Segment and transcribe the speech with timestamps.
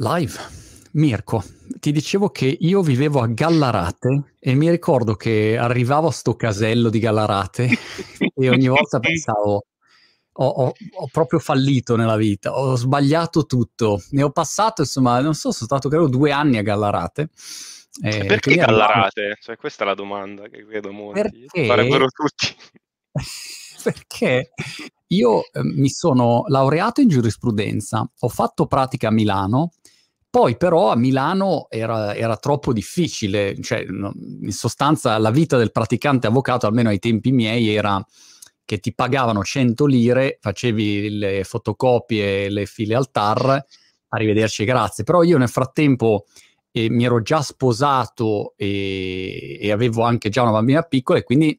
[0.00, 0.38] Live.
[0.92, 1.42] Mirko,
[1.80, 6.88] ti dicevo che io vivevo a Gallarate e mi ricordo che arrivavo a sto casello
[6.88, 7.68] di Gallarate
[8.32, 9.64] e ogni volta pensavo
[10.40, 14.00] ho, ho, ho, proprio fallito nella vita, ho sbagliato tutto.
[14.10, 17.30] Ne ho passato, insomma, non so, sono stato credo due anni a Gallarate.
[18.00, 19.20] Eh, perché Gallarate?
[19.20, 19.42] Arrivato...
[19.42, 21.66] Cioè, questa è la domanda che vedo molti perché...
[21.66, 22.54] farebbero tutti.
[23.82, 24.52] perché
[25.08, 29.70] io eh, mi sono laureato in giurisprudenza, ho fatto pratica a Milano,
[30.30, 36.26] poi però a Milano era, era troppo difficile, cioè in sostanza la vita del praticante
[36.26, 38.04] avvocato, almeno ai tempi miei, era
[38.64, 43.64] che ti pagavano 100 lire, facevi le fotocopie, le file al TAR,
[44.08, 45.04] arrivederci, grazie.
[45.04, 46.26] Però io nel frattempo
[46.70, 51.58] eh, mi ero già sposato e, e, avevo anche già una bambina piccola e quindi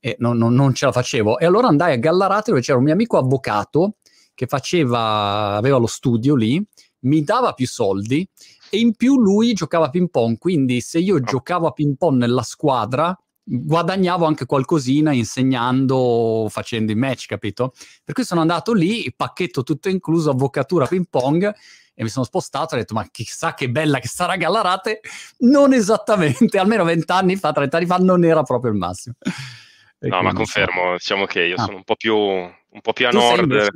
[0.00, 1.38] eh, non, non, non, ce la facevo.
[1.38, 3.96] E allora andai a Gallarate dove c'era un mio amico avvocato
[4.34, 6.62] che faceva, aveva lo studio lì,
[7.06, 8.28] mi dava più soldi
[8.70, 12.18] e in più lui giocava a ping pong, quindi se io giocavo a ping pong
[12.18, 13.16] nella squadra
[13.48, 17.72] guadagnavo anche qualcosina insegnando, facendo i match, capito?
[18.04, 21.54] Per cui sono andato lì, pacchetto tutto incluso, avvocatura ping pong
[21.98, 25.00] e mi sono spostato e ho detto ma chissà che bella che sarà Gallarate
[25.38, 29.14] non esattamente almeno vent'anni fa 30 anni fa non era proprio il massimo
[29.98, 30.92] e no ma confermo so.
[30.92, 31.64] diciamo che io ah.
[31.64, 33.70] sono un po' più un po' più a tu nord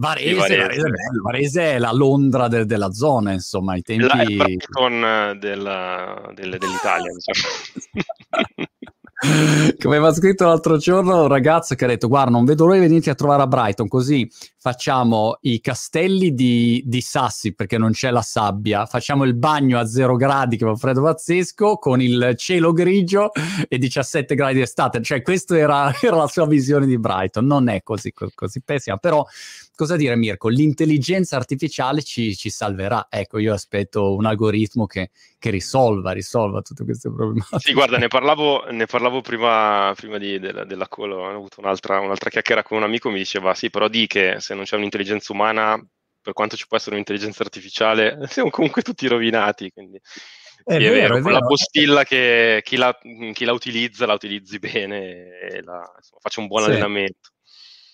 [0.00, 0.56] Varese, Varese.
[0.56, 1.22] Varese, è bello.
[1.22, 4.06] Varese è la Londra de- della zona, insomma, i tempi...
[4.06, 7.48] La, il Brighton del, del, dell'Italia, diciamo.
[9.82, 12.86] Come ha scritto l'altro giorno un ragazzo che ha detto guarda non vedo l'ora di
[12.86, 18.10] venirti a trovare a Brighton così facciamo i castelli di, di, sassi perché non c'è
[18.10, 22.34] la sabbia, facciamo il bagno a zero gradi che fa un freddo pazzesco con il
[22.38, 23.30] cielo grigio
[23.68, 27.82] e 17 gradi d'estate, cioè questa era, era, la sua visione di Brighton, non è
[27.82, 29.26] così, così pessima, però
[29.80, 35.48] cosa dire Mirko, l'intelligenza artificiale ci, ci, salverà, ecco io aspetto un algoritmo che, che
[35.48, 37.58] risolva, risolva tutte queste problematiche.
[37.60, 41.98] Sì guarda ne parlavo, ne parlavo prima, prima di, della, della call, ho avuto un'altra,
[41.98, 45.32] un'altra chiacchiera con un amico, mi diceva sì però di che se non c'è un'intelligenza
[45.32, 45.82] umana,
[46.20, 49.70] per quanto ci può essere un'intelligenza artificiale, siamo comunque tutti rovinati.
[49.70, 49.98] Quindi
[50.62, 51.34] è, sì, vero, è vero, è vero.
[51.34, 52.94] la postilla che chi la,
[53.32, 56.68] chi la, utilizza la utilizzi bene e la, insomma, faccia un buon sì.
[56.68, 57.30] allenamento.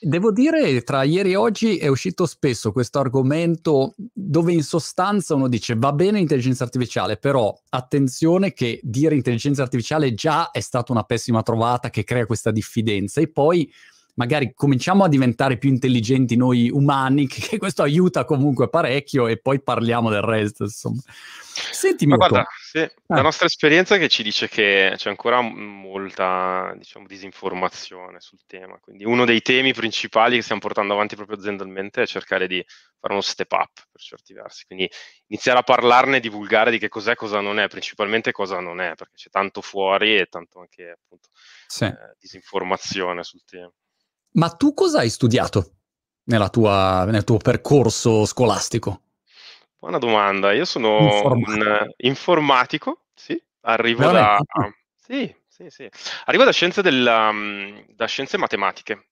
[0.06, 5.48] Devo dire, tra ieri e oggi è uscito spesso questo argomento dove in sostanza uno
[5.48, 11.02] dice va bene l'intelligenza artificiale, però attenzione che dire intelligenza artificiale già è stata una
[11.02, 13.20] pessima trovata che crea questa diffidenza.
[13.20, 13.68] E poi
[14.16, 19.62] magari cominciamo a diventare più intelligenti noi umani, che, questo aiuta comunque parecchio e poi
[19.62, 21.00] parliamo del resto, insomma.
[21.06, 22.90] Senti, Ma guarda, sì, ah.
[23.06, 29.04] la nostra esperienza che ci dice che c'è ancora molta, diciamo, disinformazione sul tema, quindi
[29.06, 32.62] uno dei temi principali che stiamo portando avanti proprio aziendalmente è cercare di
[33.00, 34.90] fare uno step up per certi versi, quindi
[35.28, 39.14] iniziare a parlarne, divulgare di che cos'è, cosa non è, principalmente cosa non è, perché
[39.14, 41.30] c'è tanto fuori e tanto anche appunto
[41.66, 41.84] sì.
[41.84, 43.72] eh, disinformazione sul tema.
[44.36, 45.76] Ma tu cosa hai studiato
[46.50, 49.00] tua, nel tuo percorso scolastico?
[49.78, 50.52] Buona domanda.
[50.52, 51.50] Io sono informatico.
[51.52, 54.38] un informatico, sì, arrivo da...
[54.94, 55.88] Sì, sì, sì.
[56.26, 59.08] Arrivo da scienze, della, um, da scienze matematiche.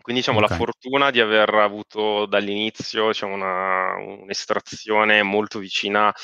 [0.00, 0.50] Quindi diciamo okay.
[0.50, 6.14] la fortuna di aver avuto dall'inizio diciamo, una, un'estrazione molto vicina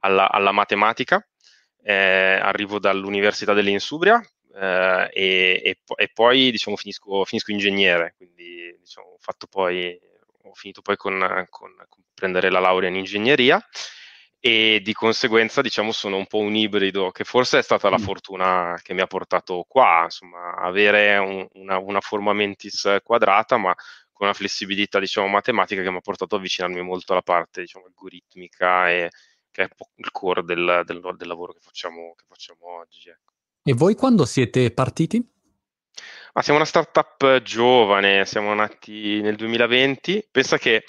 [0.00, 1.26] alla, alla matematica.
[1.82, 4.20] Eh, arrivo dall'Università dell'Insubria,
[4.58, 9.98] eh, e, e, poi diciamo, finisco, finisco ingegnere, quindi diciamo, ho, fatto poi,
[10.42, 13.62] ho finito poi con, con, con, prendere la laurea in ingegneria
[14.40, 18.78] e di conseguenza diciamo sono un po' un ibrido che forse è stata la fortuna
[18.82, 23.74] che mi ha portato qua, insomma, avere un, una, una forma mentis quadrata ma
[24.12, 27.86] con una flessibilità diciamo matematica che mi ha portato a avvicinarmi molto alla parte diciamo
[27.86, 29.10] algoritmica e
[29.50, 33.08] che è un po' il core del, del, del lavoro che facciamo, che facciamo oggi.
[33.08, 33.35] Ecco.
[33.68, 35.20] E voi quando siete partiti?
[36.34, 40.28] Ma siamo una startup giovane, siamo nati nel 2020.
[40.30, 40.84] Pensa che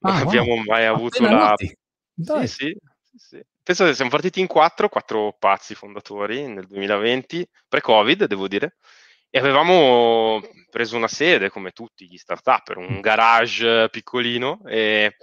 [0.00, 0.26] ah, non wow.
[0.26, 1.54] abbiamo mai avuto Appena la...
[1.56, 2.76] Sì, sì,
[3.16, 8.74] sì, Penso che siamo partiti in quattro, quattro pazzi fondatori nel 2020, pre-Covid, devo dire,
[9.30, 15.14] e avevamo preso una sede, come tutti gli startup, un garage piccolino, e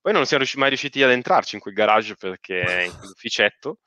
[0.00, 3.78] poi non siamo mai riusciti ad entrarci in quel garage perché in quell'ufficetto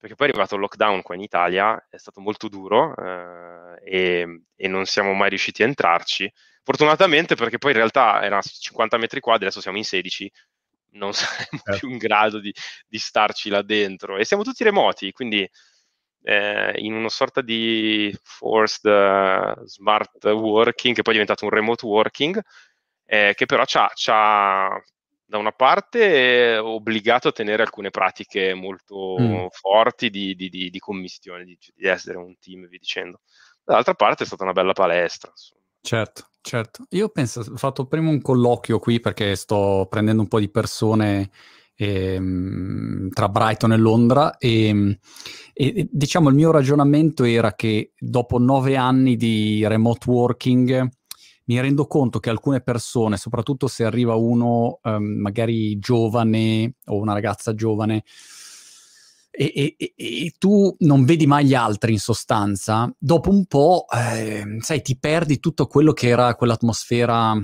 [0.00, 4.42] perché poi è arrivato il lockdown qua in Italia, è stato molto duro eh, e,
[4.56, 6.32] e, non siamo mai riusciti a entrarci.
[6.62, 10.32] Fortunatamente perché poi in realtà era 50 metri quadri, adesso siamo in 16,
[10.92, 11.78] non saremo eh.
[11.78, 12.52] più in grado di,
[12.88, 15.48] di, starci là dentro e siamo tutti remoti, quindi
[16.22, 21.84] eh, in una sorta di forced uh, smart working che poi è diventato un remote
[21.84, 22.40] working,
[23.04, 24.82] eh, che però ci ha
[25.30, 29.46] da una parte obbligato a tenere alcune pratiche molto mm.
[29.52, 31.56] forti di, di, di, di commissione, di,
[31.86, 33.20] essere un team via dicendo.
[33.62, 35.30] Dall'altra parte è stata una bella palestra.
[35.30, 35.60] Insomma.
[35.80, 36.84] Certo, certo.
[36.90, 41.30] Io penso, ho fatto prima un colloquio qui perché sto prendendo un po' di persone
[41.76, 44.98] ehm, tra Brighton e Londra e,
[45.52, 50.88] e, diciamo il mio ragionamento era che dopo nove anni di remote working
[51.50, 57.12] mi rendo conto che alcune persone, soprattutto se arriva uno um, magari giovane o una
[57.12, 58.04] ragazza giovane,
[59.32, 64.58] e, e, e, tu non vedi mai gli altri in sostanza, dopo un po', eh,
[64.60, 67.36] sai, ti perdi tutto quello che era quell'atmosfera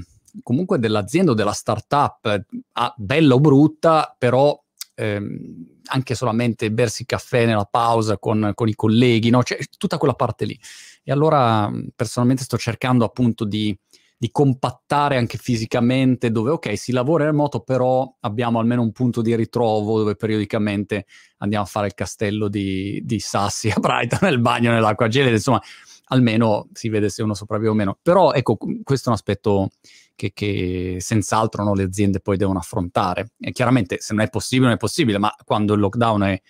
[0.42, 2.44] comunque dell'azienda o della startup,
[2.74, 4.56] ah, bella o brutta, però
[4.94, 9.42] ehm, anche solamente bersi caffè nella pausa con, con i colleghi, no?
[9.42, 10.60] cioè, tutta quella parte lì.
[11.08, 13.78] E allora personalmente sto cercando appunto di
[14.18, 19.20] di compattare anche fisicamente, dove ok, si lavora in remoto, però abbiamo almeno un punto
[19.20, 21.04] di ritrovo dove periodicamente
[21.38, 25.60] andiamo a fare il castello di, di sassi a Brighton nel bagno nell'acqua gelida, insomma,
[26.06, 27.98] almeno si vede se uno sopravvive o meno.
[28.00, 29.70] Però ecco, questo è un aspetto
[30.14, 33.32] che, che senz'altro no, le aziende poi devono affrontare.
[33.38, 36.40] E chiaramente se non è possibile, non è possibile, ma quando il lockdown è,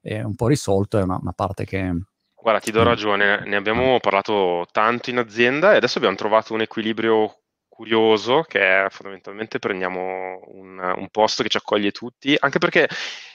[0.00, 1.92] è un po' risolto è una, una parte che
[2.46, 6.60] Guarda, ti do ragione, ne abbiamo parlato tanto in azienda e adesso abbiamo trovato un
[6.60, 12.88] equilibrio curioso che è fondamentalmente prendiamo un, un posto che ci accoglie tutti, anche perché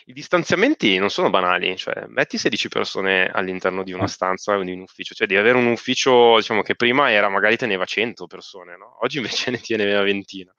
[0.05, 4.71] i distanziamenti non sono banali, cioè metti 16 persone all'interno di una stanza o di
[4.71, 8.77] un ufficio, cioè di avere un ufficio diciamo che prima era magari teneva 100 persone,
[8.77, 8.97] no?
[9.01, 10.55] oggi invece ne tiene una ventina.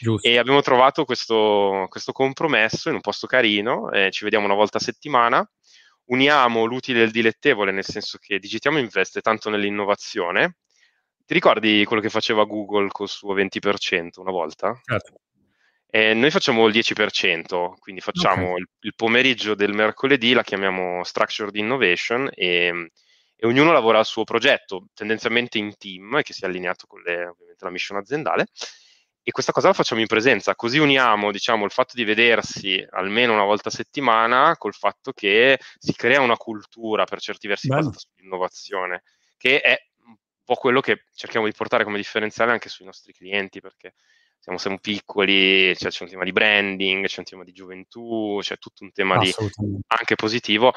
[0.00, 0.26] Giusto.
[0.26, 4.78] E abbiamo trovato questo, questo compromesso in un posto carino, eh, ci vediamo una volta
[4.78, 5.46] a settimana,
[6.10, 10.56] uniamo l'utile e il dilettevole, nel senso che Digitiamo investe tanto nell'innovazione.
[11.24, 14.78] Ti ricordi quello che faceva Google col suo 20% una volta?
[14.82, 15.20] Certo.
[15.92, 18.60] E noi facciamo il 10%, quindi facciamo okay.
[18.60, 22.90] il, il, pomeriggio del mercoledì, la chiamiamo Structured Innovation e,
[23.34, 27.64] e, ognuno lavora al suo progetto, tendenzialmente in team, che sia allineato con le, ovviamente
[27.64, 28.46] la mission aziendale
[29.30, 33.32] e questa cosa la facciamo in presenza, così uniamo diciamo, il fatto di vedersi almeno
[33.32, 37.96] una volta a settimana col fatto che si crea una cultura per certi versi basata
[37.96, 39.04] sull'innovazione,
[39.36, 43.60] che è un po' quello che cerchiamo di portare come differenziale anche sui nostri clienti,
[43.60, 43.94] perché
[44.40, 48.58] siamo, siamo piccoli, cioè c'è un tema di branding, c'è un tema di gioventù, c'è
[48.58, 49.32] tutto un tema di,
[49.86, 50.74] anche positivo,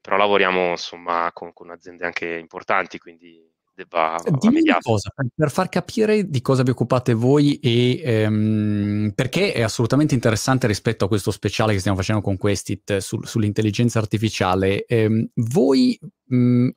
[0.00, 5.68] però lavoriamo insomma con, con aziende anche importanti, quindi debba Dimmi una cosa, per far
[5.68, 11.30] capire di cosa vi occupate voi e ehm, perché è assolutamente interessante rispetto a questo
[11.30, 16.68] speciale che stiamo facendo con Questit sul, sull'intelligenza artificiale, ehm, voi mh,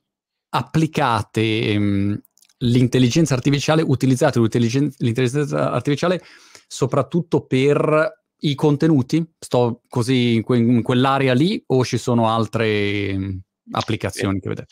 [0.50, 2.20] applicate ehm,
[2.58, 6.22] l'intelligenza artificiale, utilizzate l'intelligenza artificiale
[6.66, 9.26] soprattutto per i contenuti?
[9.38, 14.40] Sto così in, que- in quell'area lì o ci sono altre applicazioni sì.
[14.40, 14.66] che vedete?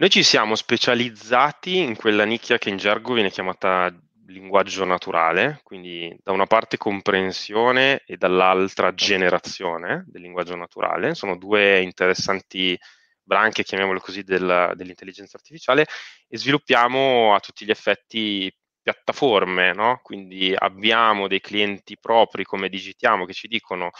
[0.00, 3.94] Noi ci siamo specializzati in quella nicchia che in gergo viene chiamata
[4.28, 11.14] linguaggio naturale, quindi da una parte comprensione e dall'altra generazione del linguaggio naturale.
[11.14, 12.78] Sono due interessanti
[13.22, 15.84] branche, chiamiamole così, del, dell'intelligenza artificiale
[16.28, 18.50] e sviluppiamo a tutti gli effetti
[18.80, 20.00] piattaforme, no?
[20.02, 23.90] quindi abbiamo dei clienti propri come digitiamo che ci dicono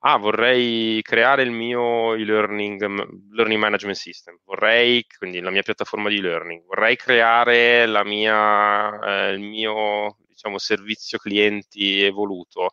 [0.00, 6.20] ah, vorrei creare il mio e-learning learning management system, vorrei, quindi la mia piattaforma di
[6.20, 12.70] learning, vorrei creare mia, eh, il mio diciamo, servizio clienti evoluto.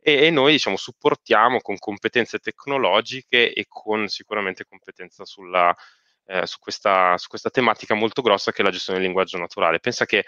[0.00, 5.74] E, e noi diciamo, supportiamo con competenze tecnologiche e con sicuramente competenza sulla,
[6.26, 9.80] eh, su, questa, su questa tematica molto grossa che è la gestione del linguaggio naturale.
[9.80, 10.24] Pensa che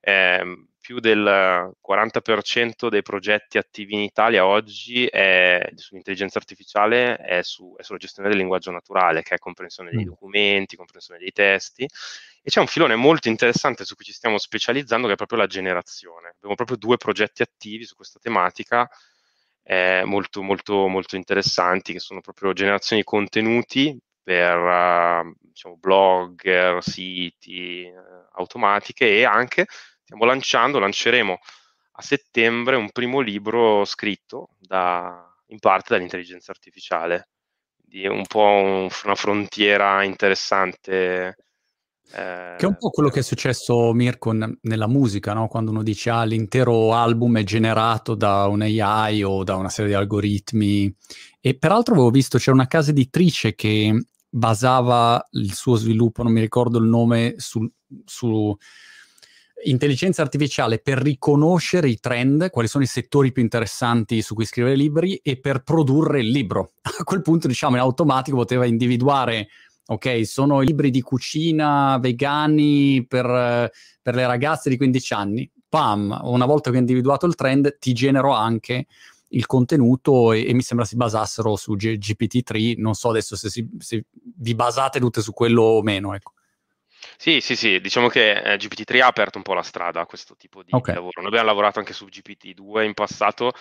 [0.00, 7.74] eh, più del 40% dei progetti attivi in Italia oggi è, sull'intelligenza artificiale è, su,
[7.76, 10.08] è, sulla gestione del linguaggio naturale, che è comprensione dei mm.
[10.08, 11.84] documenti, comprensione dei testi.
[11.84, 15.46] E c'è un filone molto interessante su cui ci stiamo specializzando, che è proprio la
[15.46, 16.32] generazione.
[16.36, 18.88] Abbiamo proprio due progetti attivi su questa tematica,
[19.62, 26.82] eh, molto, molto, molto interessanti, che sono proprio generazioni di contenuti per uh, diciamo, blogger,
[26.82, 29.66] siti, uh, automatiche e anche
[30.02, 31.38] stiamo lanciando, lanceremo
[31.92, 37.28] a settembre un primo libro scritto da, in parte dall'intelligenza artificiale,
[37.76, 41.36] di un po' un, una frontiera interessante.
[42.12, 45.46] Eh, che è un po' quello che è successo, Mirko, nella musica, no?
[45.46, 49.90] quando uno dice ah, l'intero album è generato da un AI o da una serie
[49.90, 50.92] di algoritmi.
[51.40, 56.40] E peraltro avevo visto c'è una casa editrice che basava il suo sviluppo, non mi
[56.40, 57.66] ricordo il nome, su,
[58.04, 58.56] su
[59.64, 64.76] intelligenza artificiale per riconoscere i trend, quali sono i settori più interessanti su cui scrivere
[64.76, 66.72] libri e per produrre il libro.
[66.82, 69.48] A quel punto, diciamo, in automatico poteva individuare,
[69.86, 73.70] ok, sono libri di cucina vegani per,
[74.00, 75.50] per le ragazze di 15 anni.
[75.68, 78.86] Pam, una volta che ho individuato il trend, ti genero anche
[79.30, 82.78] il contenuto e, e mi sembra si basassero su G- GPT-3.
[82.78, 86.32] Non so adesso se, si, se vi basate tutte su quello o meno, ecco.
[87.16, 90.36] Sì, sì, sì, diciamo che eh, GPT-3 ha aperto un po' la strada a questo
[90.36, 90.94] tipo di, okay.
[90.94, 91.20] lavoro.
[91.20, 93.52] Noi abbiamo lavorato anche su GPT-2 in passato,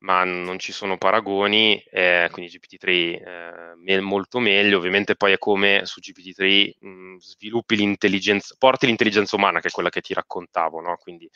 [0.00, 5.82] ma non ci sono paragoni, eh, quindi GPT-3 eh, molto meglio, ovviamente poi è come
[5.84, 10.96] su GPT-3 mh, sviluppi l'intelligenza, porti l'intelligenza umana, che è quella che ti raccontavo, no?
[10.96, 11.28] Quindi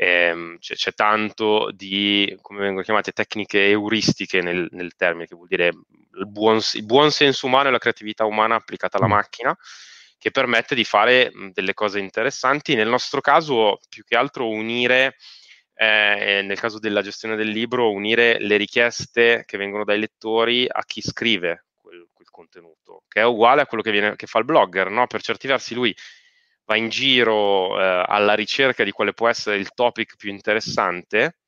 [0.00, 5.48] ehm, c'è, c'è, tanto di, come vengono chiamate, tecniche euristiche nel, nel termine, che vuol
[5.48, 9.10] dire il buon, il buon, senso umano e la creatività umana applicata alla mm.
[9.10, 9.58] macchina
[10.16, 12.76] che permette di fare delle cose interessanti.
[12.76, 15.16] Nel nostro caso, più che altro unire,
[15.74, 20.82] eh, nel caso della gestione del libro, unire le richieste che vengono dai lettori a
[20.84, 24.44] chi scrive quel, quel contenuto, che è uguale a quello che, viene, che fa il
[24.44, 25.08] blogger, no?
[25.08, 25.94] Per certi versi lui
[26.68, 31.38] va in giro eh, alla ricerca di quale può essere il topic più interessante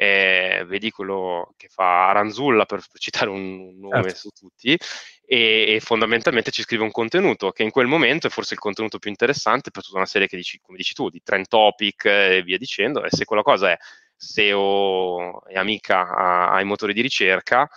[0.00, 4.18] eh, vedi quello che fa Aranzulla per, citare un, nome certo.
[4.18, 4.78] su tutti,
[5.26, 9.00] e, e, fondamentalmente ci scrive un contenuto che in quel momento è forse il contenuto
[9.00, 12.42] più interessante per tutta una serie che dici, come dici tu, di trend topic e
[12.44, 13.78] via dicendo, e se quella cosa è
[14.14, 17.68] SEO e amica a, ai motori di ricerca,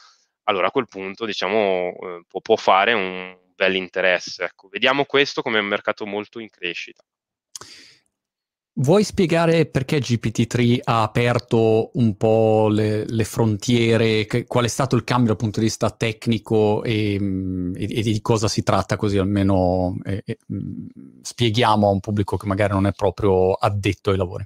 [0.43, 4.45] allora a quel punto diciamo eh, può, può, fare un bel interesse.
[4.45, 7.03] Ecco, vediamo questo come un mercato molto in crescita.
[8.73, 14.25] Vuoi spiegare perché GPT-3 ha aperto un po' le, le frontiere?
[14.25, 17.15] Che, qual è stato il cambio dal punto di vista tecnico e,
[17.75, 18.95] e, e di cosa si tratta?
[18.95, 20.37] Così almeno eh, eh,
[21.21, 24.45] spieghiamo a un pubblico che magari non è proprio addetto ai lavori.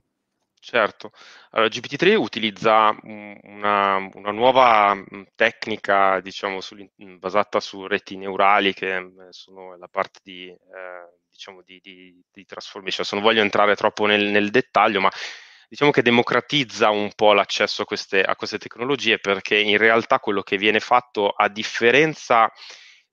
[0.68, 1.12] Certo,
[1.52, 5.00] allora, GPT-3 utilizza una, una, nuova
[5.36, 6.58] tecnica, diciamo,
[7.20, 13.02] basata su reti neurali, che sono la parte di eh, diciamo, di, di, di transformation.
[13.02, 15.12] Adesso non voglio entrare troppo nel, nel, dettaglio, ma
[15.70, 20.42] diciamo che democratizza un po' l'accesso a queste, a queste tecnologie perché in realtà quello
[20.42, 22.52] che viene fatto, a differenza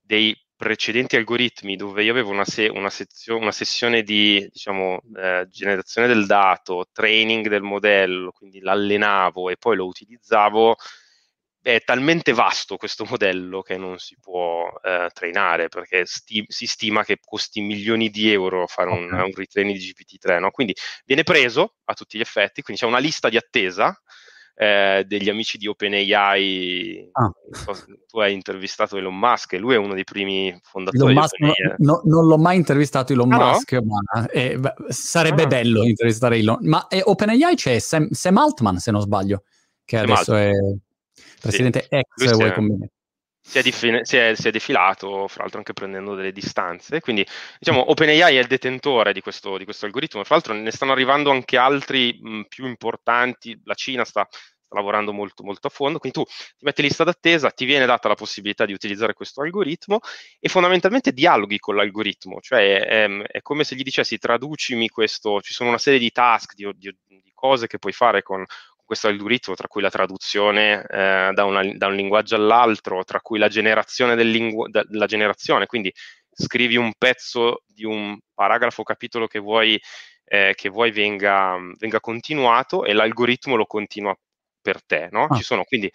[0.00, 5.44] dei precedenti algoritmi dove io avevo una, se- una, sezio- una sessione di diciamo, eh,
[5.50, 10.76] generazione del dato, training del modello, quindi l'allenavo e poi lo utilizzavo,
[11.60, 17.02] è talmente vasto questo modello che non si può eh, trainare perché sti- si stima
[17.02, 20.52] che costi milioni di euro fare un, un retraining di GPT-3, no?
[20.52, 24.00] quindi viene preso a tutti gli effetti, quindi c'è una lista di attesa
[24.54, 27.10] eh, degli amici di OpenAI.
[27.12, 27.30] Ah.
[28.06, 32.00] Tu hai intervistato Elon Musk e lui è uno dei primi fondatori Musk, no, no,
[32.04, 33.82] non l'ho mai intervistato Elon ah, Musk, no?
[33.84, 35.46] ma eh, sarebbe ah.
[35.46, 36.58] bello intervistare Elon.
[36.62, 39.42] Ma eh, OpenAI c'è Sam, Sam, Altman, se non sbaglio,
[39.84, 40.50] che Sam adesso Altman.
[40.50, 40.78] è
[41.40, 41.88] presidente sì.
[41.96, 42.88] ex Combinator.
[43.44, 47.00] Si è, dif- si, è, si è, defilato, fra l'altro anche prendendo delle distanze.
[47.00, 47.26] Quindi,
[47.58, 50.22] diciamo, OpenAI è il detentore di questo, di questo algoritmo.
[50.24, 53.60] Fra l'altro ne stanno arrivando anche altri mh, più importanti.
[53.64, 55.98] La Cina sta, sta, lavorando molto, molto a fondo.
[55.98, 60.00] Quindi tu ti metti lista d'attesa, ti viene data la possibilità di utilizzare questo algoritmo
[60.38, 62.40] e fondamentalmente dialoghi con l'algoritmo.
[62.40, 66.54] Cioè è, è come se gli dicessi traducimi questo, ci sono una serie di task,
[66.54, 68.44] di, di, di cose che puoi fare con,
[68.92, 73.38] questo algoritmo, tra cui la traduzione eh, da, una, da, un linguaggio all'altro, tra cui
[73.38, 75.90] la generazione del lingu- della generazione, quindi
[76.30, 79.80] scrivi un pezzo di un paragrafo capitolo che vuoi,
[80.26, 84.14] eh, che vuoi venga, venga, continuato e l'algoritmo lo continua
[84.60, 85.08] per te.
[85.10, 85.24] No?
[85.24, 85.36] Ah.
[85.36, 85.90] Ci sono quindi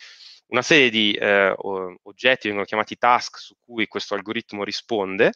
[0.48, 5.34] una serie di eh, oggetti, vengono chiamati task, su cui questo algoritmo risponde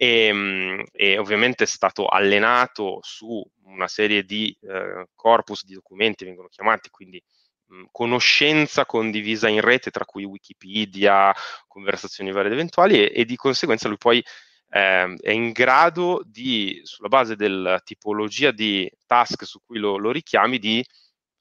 [0.00, 6.24] e, ehm, e, ovviamente è stato allenato su una serie di eh, corpus di documenti,
[6.24, 7.20] vengono chiamati, quindi
[7.66, 11.34] mh, conoscenza condivisa in rete, tra cui Wikipedia,
[11.66, 14.24] conversazioni varie ed eventuali, e, e di conseguenza lui poi
[14.70, 20.12] eh, è in grado di, sulla base della tipologia di task su cui lo, lo
[20.12, 20.84] richiami, di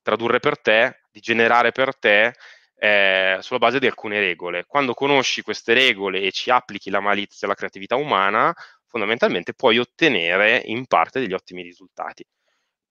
[0.02, 2.34] tradurre per te, di generare per te
[2.80, 4.66] eh, sulla base di alcune regole.
[4.66, 8.54] Quando conosci queste regole e ci applichi la malizia e la creatività umana,
[8.86, 12.26] fondamentalmente puoi ottenere in parte degli ottimi risultati.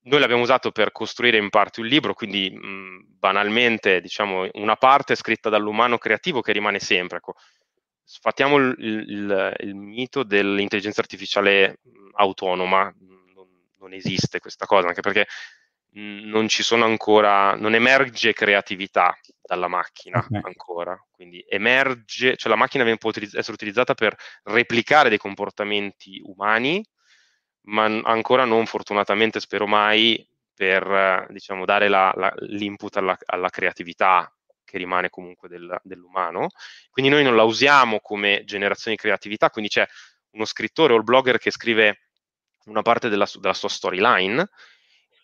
[0.07, 5.17] Noi l'abbiamo usato per costruire in parte un libro, quindi mh, banalmente, diciamo, una parte
[5.17, 7.19] scritta dall'umano creativo che rimane sempre.
[7.19, 7.35] Ecco.
[8.05, 11.81] Sfattiamo il, il, il, mito dell'intelligenza artificiale
[12.15, 12.95] autonoma,
[13.35, 13.49] non,
[13.81, 15.27] non esiste questa cosa, anche perché
[15.99, 20.41] non ci sono ancora, non emerge creatività dalla macchina okay.
[20.43, 26.85] ancora, quindi emerge, cioè la macchina può utilizz- essere utilizzata per replicare dei comportamenti umani,
[27.63, 33.51] ma n- ancora non fortunatamente, spero mai, per diciamo, dare la, la, l'input alla, alla,
[33.51, 34.31] creatività
[34.65, 36.49] che rimane comunque del, dell'umano.
[36.91, 39.87] Quindi noi non la usiamo come generazione di creatività, quindi c'è
[40.31, 42.09] uno scrittore o il blogger che scrive
[42.67, 44.49] una parte della, della sua storyline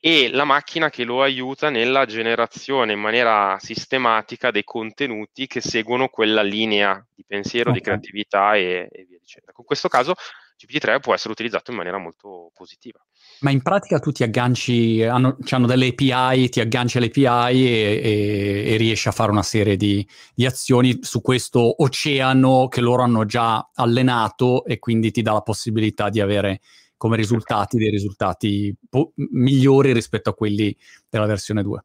[0.04, 6.08] e la macchina che lo aiuta nella generazione in maniera sistematica dei contenuti che seguono
[6.08, 7.80] quella linea di pensiero, okay.
[7.80, 9.52] di creatività e, e via dicendo.
[9.56, 10.14] In questo caso
[10.58, 12.98] GPT-3 può essere utilizzato in maniera molto positiva.
[13.42, 18.00] Ma in pratica tu ti agganci, hanno, hanno delle API, ti agganci alle API e,
[18.02, 20.04] e, e riesci a fare una serie di,
[20.34, 25.42] di, azioni su questo oceano che loro hanno già allenato e quindi ti dà la
[25.42, 26.60] possibilità di avere
[27.02, 30.76] come risultati dei risultati po- migliori rispetto a quelli
[31.10, 31.84] della versione 2.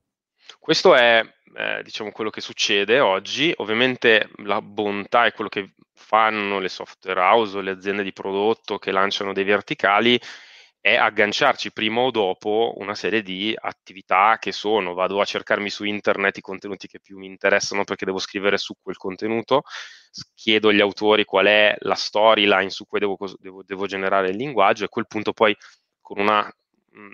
[0.59, 3.51] Questo è eh, diciamo quello che succede oggi.
[3.57, 8.77] Ovviamente la bontà è quello che fanno le software house o le aziende di prodotto
[8.77, 10.21] che lanciano dei verticali
[10.79, 15.83] è agganciarci prima o dopo una serie di attività che sono, vado a cercarmi su
[15.83, 19.63] internet i contenuti che più mi interessano perché devo scrivere su quel contenuto,
[20.33, 24.83] chiedo agli autori qual è la storyline su cui devo, devo, devo generare il linguaggio
[24.83, 25.55] e a quel punto poi
[26.01, 26.49] con una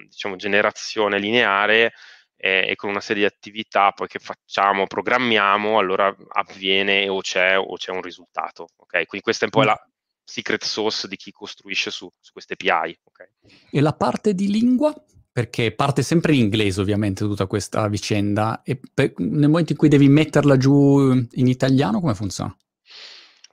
[0.08, 1.94] diciamo, generazione lineare
[2.38, 7.58] eh, e con una serie di attività poi che facciamo, programmiamo, allora avviene o c'è,
[7.58, 8.68] o c'è un risultato.
[8.76, 9.06] Okay?
[9.06, 9.88] Quindi questa è un po' la
[10.24, 12.98] secret sauce di chi costruisce su, su queste API.
[13.04, 13.28] Okay?
[13.72, 14.94] E la parte di lingua?
[15.32, 19.90] Perché parte sempre in inglese ovviamente tutta questa vicenda e per, nel momento in cui
[19.90, 22.56] devi metterla giù in italiano come funziona?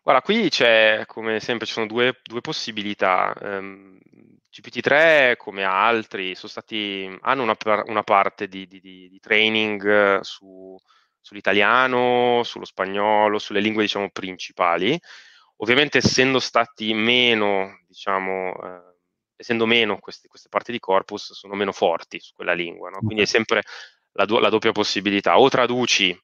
[0.03, 3.35] Guarda, qui c'è, come sempre, ci sono due, due possibilità.
[3.41, 3.99] Um,
[4.51, 10.77] GPT-3, come altri, stati, hanno una, una parte di, di, di, training su,
[11.21, 15.01] sull'italiano, sullo spagnolo, sulle lingue, diciamo, principali.
[15.63, 18.97] Ovviamente, essendo stati meno, diciamo, eh,
[19.37, 22.99] essendo meno queste, queste, parti di corpus, sono meno forti su quella lingua, no?
[22.99, 23.63] Quindi è sempre
[24.13, 25.39] la, do, la doppia possibilità.
[25.39, 26.19] O traduci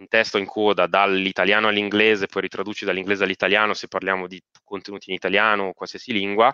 [0.00, 5.16] in testo in coda dall'italiano all'inglese, poi ritraduci dall'inglese all'italiano se parliamo di contenuti in
[5.16, 6.52] italiano o qualsiasi lingua,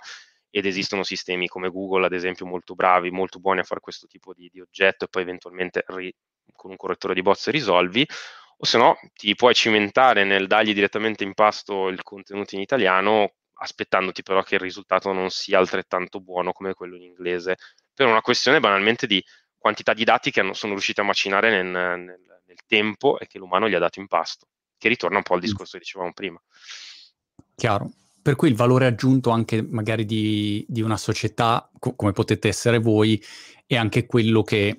[0.51, 4.33] ed esistono sistemi come Google, ad esempio, molto bravi, molto buoni a fare questo tipo
[4.33, 6.15] di, di oggetto e poi eventualmente ri,
[6.55, 8.07] con un correttore di bozze risolvi,
[8.57, 13.35] o se no ti puoi cimentare nel dargli direttamente in pasto il contenuto in italiano,
[13.55, 17.57] aspettandoti però che il risultato non sia altrettanto buono come quello in inglese,
[17.93, 19.25] per una questione banalmente di
[19.57, 21.67] quantità di dati che hanno, sono riusciti a macinare nel,
[22.01, 24.47] nel nel tempo e che l'umano gli ha dato in pasto,
[24.79, 26.41] che ritorna un po' al discorso che dicevamo prima.
[27.57, 27.91] Chiaro.
[28.23, 32.79] Per cui il valore aggiunto anche magari di, di una società, co- come potete essere
[32.79, 33.23] voi,
[33.67, 34.79] è anche quello che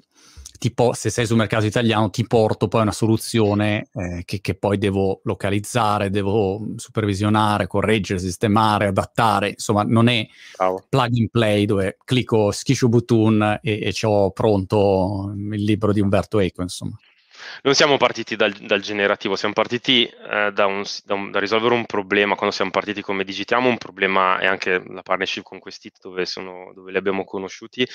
[0.57, 4.77] tipo, se sei sul mercato italiano, ti porto poi una soluzione eh, che, che, poi
[4.77, 9.49] devo localizzare, devo supervisionare, correggere, sistemare, adattare.
[9.49, 10.85] Insomma, non è Bravo.
[10.89, 16.39] plug and play dove clicco schiscio button e, e ho pronto il libro di Umberto
[16.39, 16.97] Eco, insomma
[17.61, 21.73] non siamo partiti dal, dal generativo, siamo partiti eh, da, un, da, un, da, risolvere
[21.73, 25.97] un problema, quando siamo partiti come digitiamo, un problema e anche la partnership con Questit
[26.01, 27.87] dove, sono, dove li abbiamo conosciuti,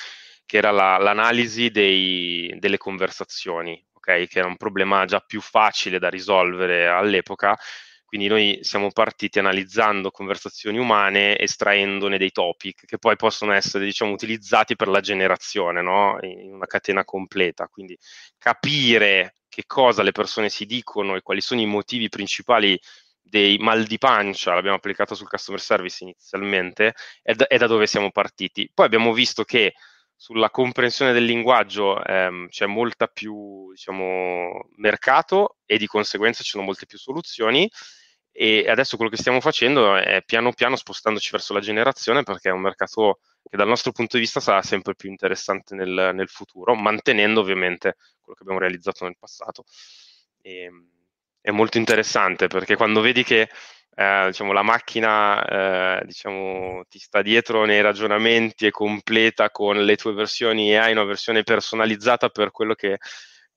[0.51, 4.27] che era la, l'analisi dei, delle conversazioni, okay?
[4.27, 7.57] che era un problema già più facile da risolvere all'epoca,
[8.05, 14.11] quindi noi siamo partiti analizzando conversazioni umane, estraendone dei topic che poi possono essere diciamo,
[14.11, 16.19] utilizzati per la generazione no?
[16.23, 17.69] in una catena completa.
[17.69, 17.97] Quindi
[18.37, 22.77] capire che cosa le persone si dicono e quali sono i motivi principali
[23.23, 27.87] dei mal di pancia, l'abbiamo applicato sul customer service inizialmente, è da, è da dove
[27.87, 28.69] siamo partiti.
[28.75, 29.75] Poi abbiamo visto che
[30.21, 36.63] sulla comprensione del linguaggio ehm, c'è molta più diciamo, mercato e di conseguenza ci sono
[36.63, 37.67] molte più soluzioni
[38.31, 42.53] e adesso quello che stiamo facendo è piano piano spostandoci verso la generazione perché è
[42.53, 46.75] un mercato che dal nostro punto di vista sarà sempre più interessante nel, nel futuro,
[46.75, 49.65] mantenendo ovviamente quello che abbiamo realizzato nel passato.
[50.43, 50.87] E, ehm,
[51.41, 53.49] è molto interessante perché quando vedi che
[54.01, 55.45] eh, diciamo, la macchina
[56.01, 60.93] eh, diciamo, ti sta dietro nei ragionamenti e completa con le tue versioni e hai
[60.93, 62.97] una versione personalizzata per quello che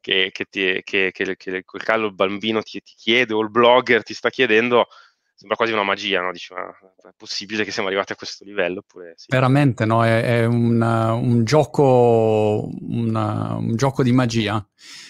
[0.01, 3.49] che, che, ti, che, che, che quel caso il bambino ti, ti, chiede o il
[3.49, 4.87] blogger ti sta chiedendo,
[5.33, 6.33] sembra quasi una magia, no?
[6.33, 8.79] Dici, ma è possibile che siamo arrivati a questo livello?
[8.79, 9.27] Oppure, sì.
[9.29, 10.03] Veramente, no?
[10.03, 14.61] È, è un, un, gioco, una, un gioco di magia.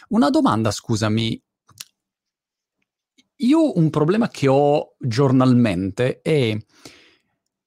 [0.09, 1.41] Una domanda, scusami.
[3.43, 6.57] Io un problema che ho giornalmente è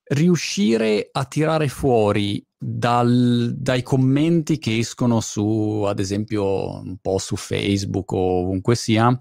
[0.08, 7.36] riuscire a tirare fuori dal, dai commenti che escono su, ad esempio, un po' su
[7.36, 9.18] Facebook o ovunque sia,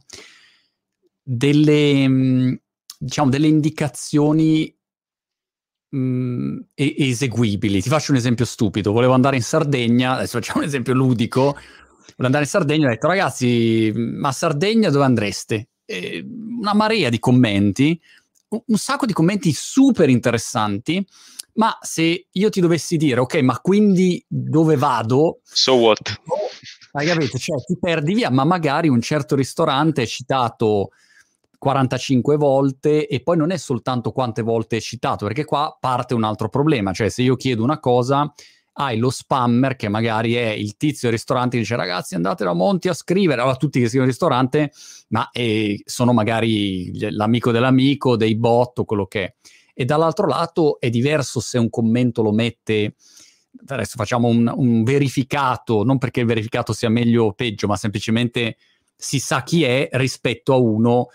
[1.22, 2.62] delle,
[2.98, 4.74] diciamo, delle indicazioni
[5.90, 7.82] mh, mm, eseguibili.
[7.82, 8.94] Ti faccio un esempio stupido.
[8.94, 11.42] Volevo andare in Sardegna, adesso facciamo un esempio ludico.
[11.42, 15.70] Volevo andare in Sardegna e ho detto, ragazzi, ma Sardegna dove andreste?
[15.86, 16.26] E
[16.60, 18.00] una marea di commenti,
[18.50, 21.06] un, un sacco di commenti super interessanti.
[21.54, 25.40] Ma se io ti dovessi dire, ok, ma quindi dove vado?
[25.44, 26.22] So what?
[26.92, 27.38] Hai capito?
[27.38, 30.90] Cioè, ti perdi via, ma magari un certo ristorante è citato
[31.58, 36.24] 45 volte e poi non è soltanto quante volte è citato, perché qua parte un
[36.24, 38.32] altro problema, cioè se io chiedo una cosa
[38.78, 42.54] hai lo spammer che magari è il tizio del ristorante che dice ragazzi andate da
[42.54, 44.72] Monti a scrivere, allora tutti che scrivono ristorante,
[45.10, 49.34] ma eh, sono magari l'amico dell'amico, dei bot o quello che è.
[49.74, 52.96] E dall'altro lato è diverso se un commento lo mette,
[53.68, 58.58] adesso facciamo un, un verificato, non perché il verificato sia meglio o peggio, ma semplicemente
[58.96, 61.08] si sa chi è rispetto a uno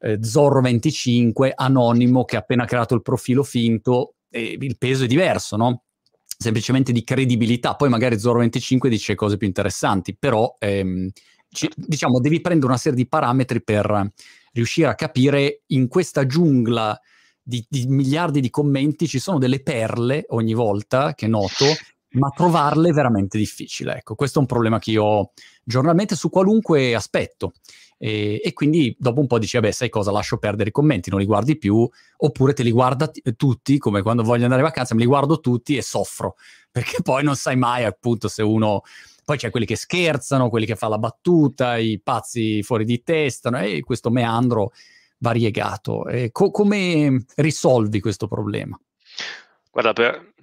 [0.00, 5.82] eh, Zorro25 anonimo che ha appena creato il profilo finto, il peso è diverso, no?
[6.42, 7.76] Semplicemente di credibilità.
[7.76, 11.08] Poi magari Zorro25 dice cose più interessanti, però ehm,
[11.48, 14.10] ci, diciamo devi prendere una serie di parametri per
[14.52, 16.98] riuscire a capire in questa giungla
[17.40, 21.64] di, di miliardi di commenti ci sono delle perle ogni volta che noto
[22.12, 23.96] ma trovarle è veramente difficile.
[23.96, 25.32] Ecco, questo è un problema che io ho
[25.64, 27.52] giornalmente su qualunque aspetto.
[28.04, 31.20] E, e, quindi dopo un po' dici, vabbè, sai cosa, lascio perdere i commenti, non
[31.20, 34.96] li guardi più, oppure te li guarda t- tutti, come quando voglio andare in vacanza,
[34.96, 36.34] me li guardo tutti e soffro,
[36.72, 38.82] perché poi non sai mai appunto se uno...
[39.24, 43.50] Poi c'è quelli che scherzano, quelli che fa la battuta, i pazzi fuori di testa,
[43.50, 43.60] no?
[43.60, 44.72] e questo meandro
[45.18, 46.02] variegato.
[46.32, 48.76] Co- come risolvi questo problema?
[49.72, 50.34] Guarda, per,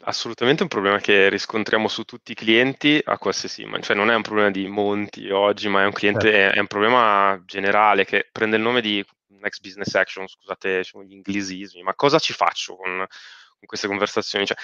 [0.00, 4.14] assolutamente un problema che riscontriamo su tutti i clienti a qualsiasi, ma cioè non è
[4.16, 6.54] un problema di Monti oggi, ma è un cliente, certo.
[6.54, 9.04] è, è, un problema generale che prende il nome di
[9.38, 14.46] Next Business Action, scusate diciamo, gli inglesismi, ma cosa ci faccio con, con queste conversazioni?
[14.46, 14.56] Cioè,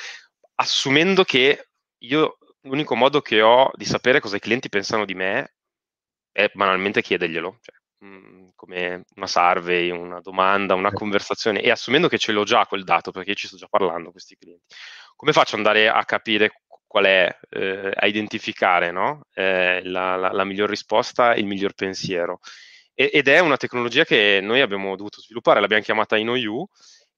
[0.57, 5.55] assumendo che io l'unico modo che ho di sapere cosa i clienti pensano di me
[6.33, 7.59] è banalmente chiederglielo.
[7.61, 12.65] Cioè, Mhmm, come una survey, una domanda, una conversazione e assumendo che ce l'ho già
[12.67, 14.73] quel dato perché ci sto già parlando con questi clienti,
[15.17, 19.23] come faccio ad andare a capire qual è, eh, a identificare no?
[19.35, 22.39] eh, la, la, la, miglior risposta, il miglior pensiero?
[22.95, 26.67] E, ed è una tecnologia che noi abbiamo dovuto sviluppare, l'abbiamo chiamata InOU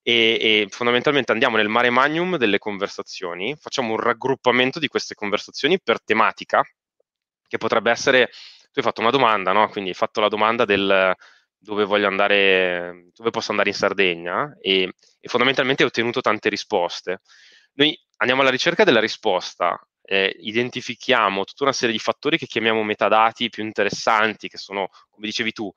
[0.03, 5.79] e, e fondamentalmente andiamo nel mare magnum delle conversazioni, facciamo un raggruppamento di queste conversazioni
[5.81, 6.63] per tematica,
[7.47, 8.31] che potrebbe essere
[8.73, 9.69] tu hai fatto una domanda, no?
[9.69, 11.15] Quindi hai fatto la domanda del
[11.63, 17.21] dove voglio andare, dove posso andare in Sardegna e, e fondamentalmente hai ottenuto tante risposte.
[17.75, 22.83] Noi andiamo alla ricerca della risposta, eh, identifichiamo tutta una serie di fattori che chiamiamo
[22.83, 25.71] metadati più interessanti, che sono, come dicevi tu,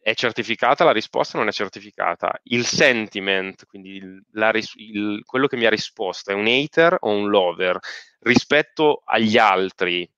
[0.00, 2.32] è certificata la risposta o non è certificata?
[2.44, 7.10] Il sentiment, quindi il, ris- il, quello che mi ha risposto, è un hater o
[7.10, 7.78] un lover
[8.20, 10.08] rispetto agli altri?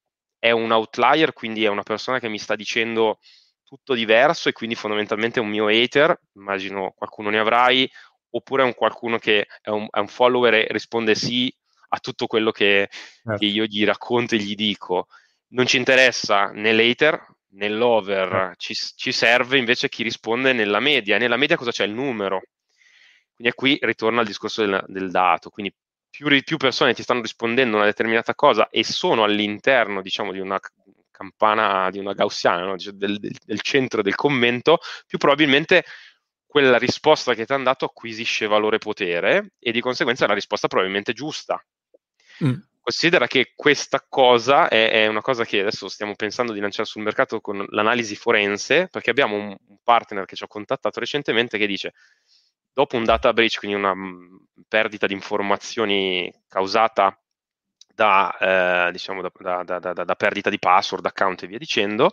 [0.41, 3.19] È un outlier, quindi è una persona che mi sta dicendo
[3.63, 7.89] tutto diverso e quindi fondamentalmente è un mio hater, immagino qualcuno ne avrai,
[8.31, 11.55] oppure è un qualcuno che è un, è un follower e risponde sì
[11.93, 13.39] a tutto quello che, certo.
[13.39, 15.07] che, io gli racconto e gli dico.
[15.49, 18.55] Non ci interessa né l'hater né l'over, certo.
[18.59, 21.19] ci, ci, serve invece chi risponde nella media.
[21.19, 21.85] Nella media cosa c'è?
[21.85, 22.43] Il numero.
[23.35, 25.51] Quindi qui ritorna al discorso del, del dato.
[25.51, 25.75] Quindi
[26.11, 30.41] più, più persone ti stanno rispondendo a una determinata cosa e sono all'interno, diciamo, di
[30.41, 30.59] una
[31.11, 32.77] campana, di una gaussiana, no?
[32.77, 35.85] del, del, del, centro del commento, più probabilmente
[36.47, 40.35] quella risposta che ti hanno dato acquisisce valore e potere e di conseguenza è una
[40.35, 41.63] risposta probabilmente giusta.
[42.45, 42.55] Mm.
[42.81, 47.03] Considera che questa cosa è, è, una cosa che adesso stiamo pensando di lanciare sul
[47.03, 51.93] mercato con l'analisi forense, perché abbiamo un partner che ci ha contattato recentemente che dice
[52.73, 54.37] dopo un data breach, quindi una mm,
[54.69, 57.19] perdita di informazioni causata
[57.95, 62.11] da, eh, diciamo da, da, da, perdita di password, account e via dicendo,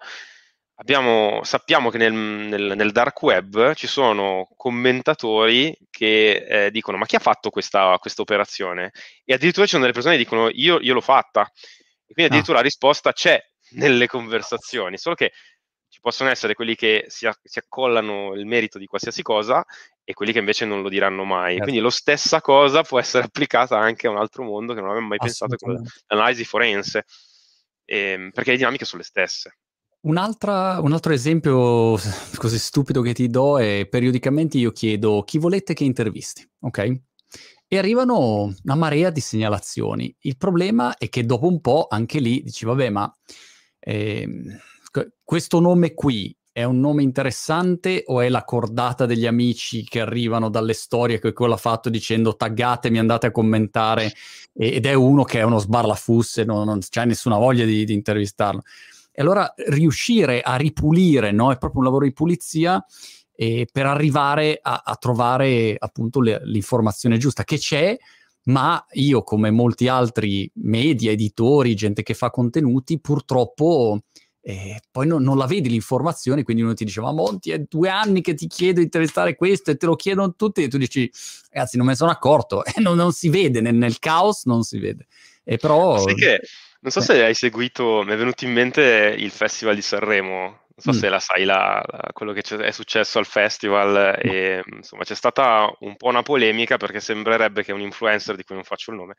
[0.76, 7.06] abbiamo, sappiamo che nel, nel, nel, dark web ci sono commentatori che eh, dicono ma
[7.06, 8.92] chi ha fatto questa, operazione?
[9.24, 11.50] E addirittura ci sono delle persone che dicono io, io l'ho fatta.
[12.06, 12.62] E quindi addirittura ah.
[12.62, 13.42] la risposta c'è
[13.72, 15.32] nelle conversazioni, solo che
[15.98, 19.66] ci possono essere quelli che si, si, accollano il merito di qualsiasi cosa
[20.04, 21.54] e quelli che invece non lo diranno mai.
[21.54, 21.64] Certo.
[21.64, 25.10] Quindi la stessa cosa può essere applicata anche a un altro mondo che non avevamo
[25.10, 25.66] mai pensato, che
[26.06, 27.06] l'analisi forense,
[27.86, 29.58] ehm, perché le dinamiche sono le stesse.
[30.02, 31.98] Un, un altro esempio
[32.36, 36.96] così stupido che ti do è periodicamente io chiedo chi volete che intervisti, ok?
[37.68, 40.16] E arrivano una marea di segnalazioni.
[40.20, 43.12] Il problema è che dopo un po' anche lì dici, vabbè, ma...
[43.80, 44.60] Ehm,
[45.24, 50.50] questo nome qui è un nome interessante o è la cordata degli amici che arrivano
[50.50, 54.12] dalle storie che quello ha fatto dicendo taggatemi, andate a commentare
[54.54, 58.64] ed è uno che è uno sbarlafusse, non, non c'è nessuna voglia di, di, intervistarlo.
[59.12, 61.52] E allora riuscire a ripulire, no?
[61.52, 62.84] è proprio un lavoro di pulizia
[63.36, 67.96] eh, per arrivare a, a trovare appunto le, l'informazione giusta che c'è,
[68.46, 74.00] ma io come molti altri media, editori, gente che fa contenuti, purtroppo
[74.50, 77.90] e poi non, non, la vedi l'informazione, quindi uno ti dice: Ma Monti, è due
[77.90, 81.12] anni che ti chiedo di intervistare questo e te lo chiedono tutti, e tu dici:
[81.50, 84.64] Ragazzi, non me ne sono accorto, e non, non si vede nel, nel, caos, non
[84.64, 85.08] si vede.
[85.44, 86.02] E però.
[86.02, 86.40] Che
[86.80, 87.02] non so eh.
[87.02, 90.40] se hai seguito, mi è venuto in mente il Festival di Sanremo.
[90.40, 91.02] Non so mm.
[91.02, 94.18] se la sai la, la, quello che è successo al festival.
[94.26, 94.30] Mm.
[94.30, 98.56] E, insomma, c'è stata un po' una polemica perché sembrerebbe che un influencer di cui
[98.56, 99.16] non faccio il nome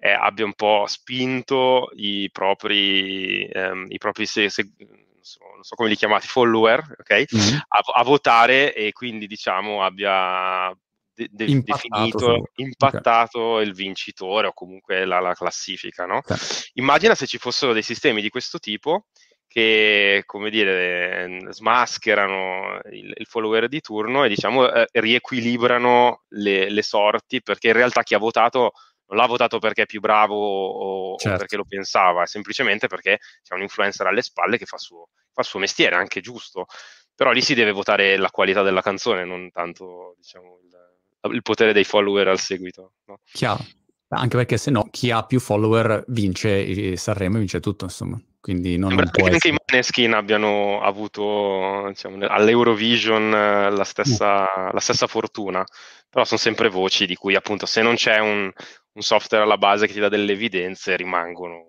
[0.00, 4.88] eh, abbia un po' spinto i propri, ehm, i propri se, se, non,
[5.20, 7.26] so, non, so, come li chiamate, follower, okay?
[7.34, 7.56] mm-hmm.
[7.56, 10.72] a, a, votare e quindi diciamo abbia
[11.14, 13.66] de- de- impattato, definito, impattato okay.
[13.66, 16.06] il vincitore o comunque la, la classifica.
[16.06, 16.18] No?
[16.18, 16.36] Okay.
[16.74, 19.06] Immagina se ci fossero dei sistemi di questo tipo
[19.48, 26.82] che, come dire, smascherano il, il follower di turno e diciamo eh, riequilibrano le, le
[26.82, 28.72] sorti perché in realtà chi ha votato
[29.08, 31.34] non l'ha votato perché è più bravo o, certo.
[31.34, 35.40] o perché lo pensava, semplicemente perché c'è un influencer alle spalle che fa, suo, fa
[35.40, 36.66] il suo mestiere, anche giusto.
[37.14, 41.72] Però lì si deve votare la qualità della canzone, non tanto diciamo, il, il potere
[41.72, 42.92] dei follower al seguito.
[43.06, 43.20] No?
[43.32, 43.64] Chiaro.
[44.10, 48.18] Anche perché se no chi ha più follower vince Sanremo e vince tutto, insomma.
[48.40, 54.68] Quindi non, non che anche i Maneskin abbiano avuto diciamo, all'Eurovision la stessa, mm.
[54.72, 55.64] la stessa fortuna,
[56.08, 58.50] però sono sempre voci di cui appunto se non c'è un,
[58.98, 61.66] un software alla base che ti dà delle evidenze rimangono.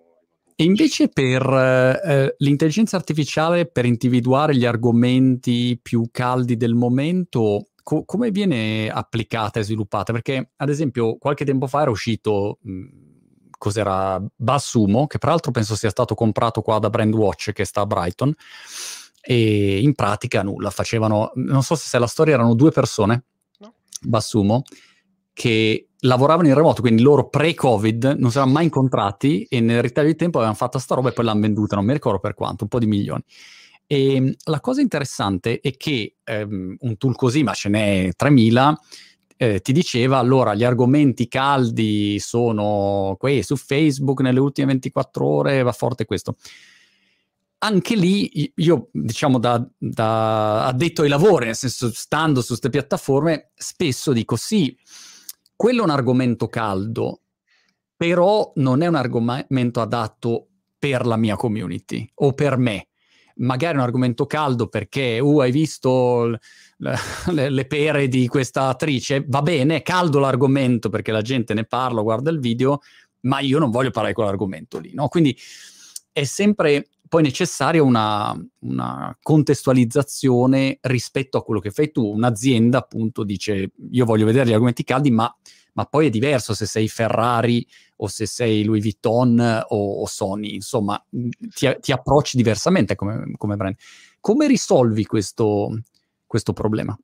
[0.56, 8.04] E invece per eh, l'intelligenza artificiale, per individuare gli argomenti più caldi del momento, co-
[8.04, 10.12] come viene applicata e sviluppata?
[10.12, 12.84] Perché, ad esempio, qualche tempo fa era uscito, mh,
[13.56, 18.34] cos'era, Bassumo, che peraltro penso sia stato comprato qua da Brandwatch, che sta a Brighton,
[19.22, 23.24] e in pratica nulla, facevano, non so se la storia erano due persone,
[23.58, 23.74] no.
[24.02, 24.62] Bassumo,
[25.40, 30.08] che lavoravano in remoto, quindi loro pre-Covid non si erano mai incontrati e nel ritaglio
[30.08, 32.64] di tempo avevano fatto sta roba e poi l'hanno venduta, non mi ricordo per quanto,
[32.64, 33.22] un po' di milioni.
[33.86, 38.78] E ehm, la cosa interessante è che ehm, un tool così, ma ce n'è 3000,
[39.38, 45.62] eh, ti diceva allora gli argomenti caldi sono qui su Facebook nelle ultime 24 ore,
[45.62, 46.36] va forte questo.
[47.62, 53.52] Anche lì io, diciamo, da, da addetto ai lavori, nel senso stando su queste piattaforme,
[53.54, 54.76] spesso dico sì,
[55.60, 57.20] quello è un argomento caldo,
[57.94, 60.46] però non è un argomento adatto
[60.78, 62.88] per la mia community o per me.
[63.34, 66.38] Magari è un argomento caldo perché, uh, hai visto l-
[67.32, 69.22] le-, le pere di questa attrice?
[69.28, 72.80] Va bene, è caldo l'argomento perché la gente ne parla, guarda il video,
[73.24, 75.08] ma io non voglio parlare di quell'argomento lì, no?
[75.08, 75.36] Quindi
[76.10, 82.06] è sempre poi necessaria una, una, contestualizzazione rispetto a quello che fai tu.
[82.06, 85.28] Un'azienda appunto dice io voglio vedere gli argomenti caldi, ma,
[85.72, 90.54] ma poi è diverso se sei Ferrari o se sei Louis Vuitton o, o Sony,
[90.54, 93.74] insomma ti, ti, approcci diversamente come, come brand.
[94.20, 95.80] Come risolvi questo,
[96.28, 96.96] questo problema?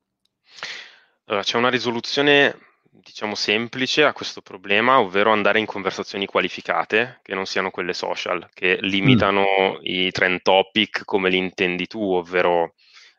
[1.25, 2.55] Allora, c'è una risoluzione
[3.01, 8.49] diciamo, semplice a questo problema, ovvero andare in conversazioni qualificate, che non siano quelle social,
[8.53, 9.79] che limitano mm.
[9.81, 12.73] i trend topic come li intendi tu, ovvero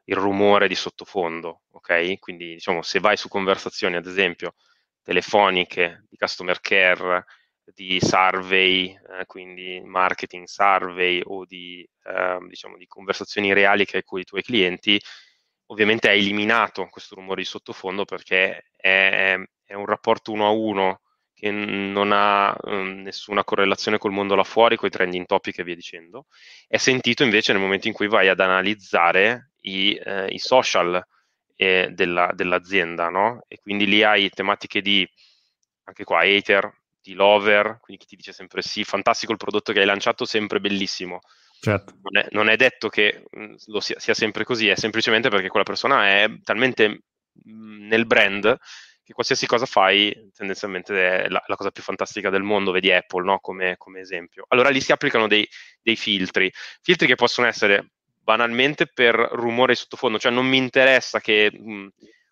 [0.04, 2.18] il rumore di sottofondo, ok?
[2.18, 4.54] Quindi, diciamo, se vai su conversazioni, ad esempio,
[5.02, 7.24] telefoniche, di customer care,
[7.74, 14.04] di survey, eh, quindi marketing survey o di, eh, diciamo, di conversazioni reali che hai
[14.04, 15.00] con i tuoi clienti,
[15.66, 19.38] ovviamente hai eliminato questo rumore di sottofondo perché è,
[19.68, 21.00] è un rapporto uno a uno
[21.34, 25.62] che non ha um, nessuna correlazione col mondo là fuori, con i trending topic e
[25.62, 26.26] via dicendo,
[26.66, 31.00] è sentito invece nel momento in cui vai ad analizzare i, eh, i social
[31.54, 33.44] eh, della, dell'azienda, no?
[33.46, 35.08] E quindi lì hai tematiche di,
[35.84, 39.80] anche qua, hater, di lover, quindi chi ti dice sempre sì, fantastico il prodotto che
[39.80, 41.20] hai lanciato, sempre bellissimo.
[41.60, 41.94] Certo.
[42.02, 45.48] Non, è, non, è, detto che mm, lo sia, sia sempre così, è semplicemente perché
[45.48, 47.02] quella persona è talmente
[47.44, 48.58] mh, nel brand
[49.08, 53.24] che qualsiasi cosa fai tendenzialmente è la, la, cosa più fantastica del mondo, vedi Apple
[53.24, 53.38] no?
[53.38, 54.44] come, come, esempio.
[54.48, 55.48] Allora lì si applicano dei,
[55.80, 57.92] dei, filtri, filtri che possono essere
[58.22, 61.86] banalmente per rumore sottofondo, cioè non mi interessa che mh,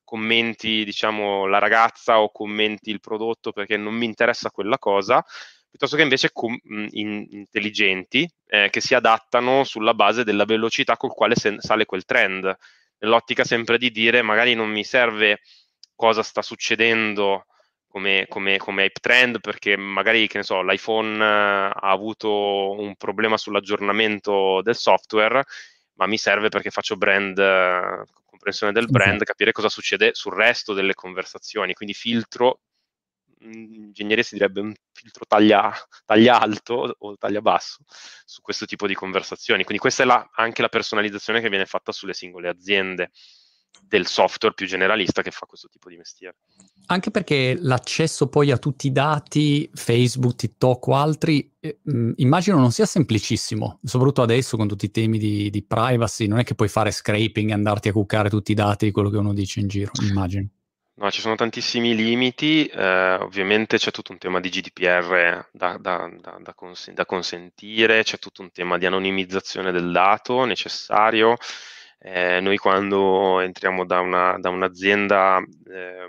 [0.05, 5.25] commenti diciamo la ragazza o commenti il prodotto perché non mi interessa quella cosa,
[5.71, 6.61] piuttosto che invece com-
[6.91, 12.05] in- intelligenti eh, che si adattano sulla base della velocità col quale se- sale quel
[12.05, 12.55] trend,
[12.99, 15.41] nell'ottica sempre di dire magari non mi serve
[15.97, 17.47] cosa sta succedendo
[17.89, 23.39] come, come, come hype trend perché magari che ne so, l'iPhone ha avuto un problema
[23.39, 25.43] sull'aggiornamento del software,
[25.95, 27.37] ma mi serve perché faccio brand,
[28.25, 32.61] comprensione del brand, capire cosa succede sul resto delle conversazioni, quindi filtro
[33.41, 35.73] in ingegneria si direbbe un filtro taglia,
[36.05, 37.79] taglia, alto o taglia basso
[38.25, 39.63] su questo tipo di conversazioni.
[39.63, 43.11] Quindi questa è la, anche la personalizzazione che viene fatta sulle singole aziende
[43.83, 46.37] del software più generalista che fa questo tipo di mestiere.
[46.87, 51.81] Anche perché l'accesso poi a tutti i dati, Facebook, TikTok o altri, eh,
[52.17, 56.45] immagino non sia semplicissimo, soprattutto adesso con tutti i temi di, di privacy, non è
[56.45, 59.33] che puoi fare scraping e andarti a cuccare tutti i dati di quello che uno
[59.33, 60.49] dice in giro, immagino.
[60.99, 66.09] No, ci sono tantissimi limiti, eh, ovviamente c'è tutto un tema di GDPR da, da,
[66.19, 71.37] da, da, cons- da consentire, c'è tutto un tema di anonimizzazione del dato necessario.
[72.09, 76.07] Eh, noi quando entriamo da, una, da un'azienda eh,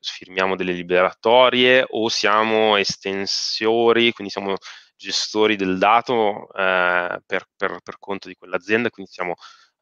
[0.00, 4.56] firmiamo delle liberatorie o siamo estensori, quindi siamo
[4.96, 9.34] gestori del dato eh, per, per, per, conto di quell'azienda, quindi siamo,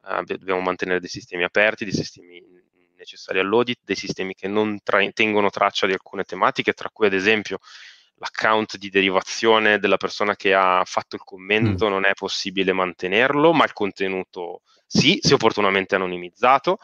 [0.05, 2.43] eh, dobbiamo mantenere dei sistemi aperti, dei sistemi
[2.97, 7.15] necessari all'audit, dei sistemi che non tra- tengono traccia di alcune tematiche, tra cui ad
[7.15, 7.59] esempio
[8.17, 11.91] l'account di derivazione della persona che ha fatto il commento mm.
[11.91, 16.79] non è possibile mantenerlo, ma il contenuto sì, se opportunamente anonimizzato.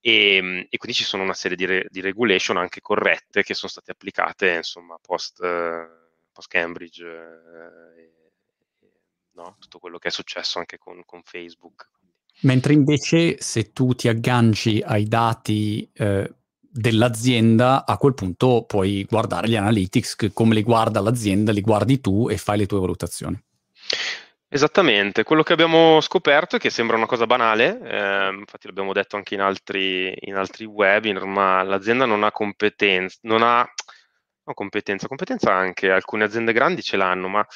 [0.00, 3.54] E, ehm, e, quindi ci sono una serie di, re, di, regulation anche corrette che
[3.54, 5.86] sono state applicate insomma post, eh,
[6.32, 8.12] post Cambridge eh,
[9.32, 9.56] no?
[9.58, 11.88] tutto quello che è successo anche con, con Facebook
[12.40, 19.48] Mentre invece se tu ti agganci ai dati eh, dell'azienda, a quel punto puoi guardare
[19.48, 23.40] gli analytics, come li guarda l'azienda, li guardi tu e fai le tue valutazioni.
[24.50, 29.16] Esattamente, quello che abbiamo scoperto è che sembra una cosa banale, eh, infatti l'abbiamo detto
[29.16, 35.06] anche in altri, in altri webinar, ma l'azienda non ha competenza, non ha no, competenza,
[35.06, 37.46] competenza anche, alcune aziende grandi ce l'hanno, ma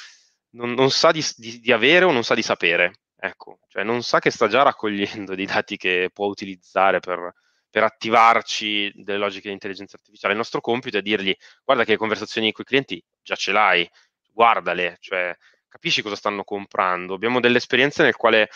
[0.51, 2.93] non, non sa di, di, di avere o non sa di sapere.
[3.17, 7.33] Ecco, cioè non sa che sta già raccogliendo dei dati che può utilizzare per,
[7.71, 10.35] per attivarci delle logiche di intelligenza artificiale.
[10.35, 13.89] Il nostro compito è dirgli, guarda che conversazioni con i clienti già ce l'hai,
[14.31, 15.35] guardale, cioè
[15.73, 17.15] capisci cosa stanno comprando.
[17.15, 18.51] Abbiamo delle esperienze nel quale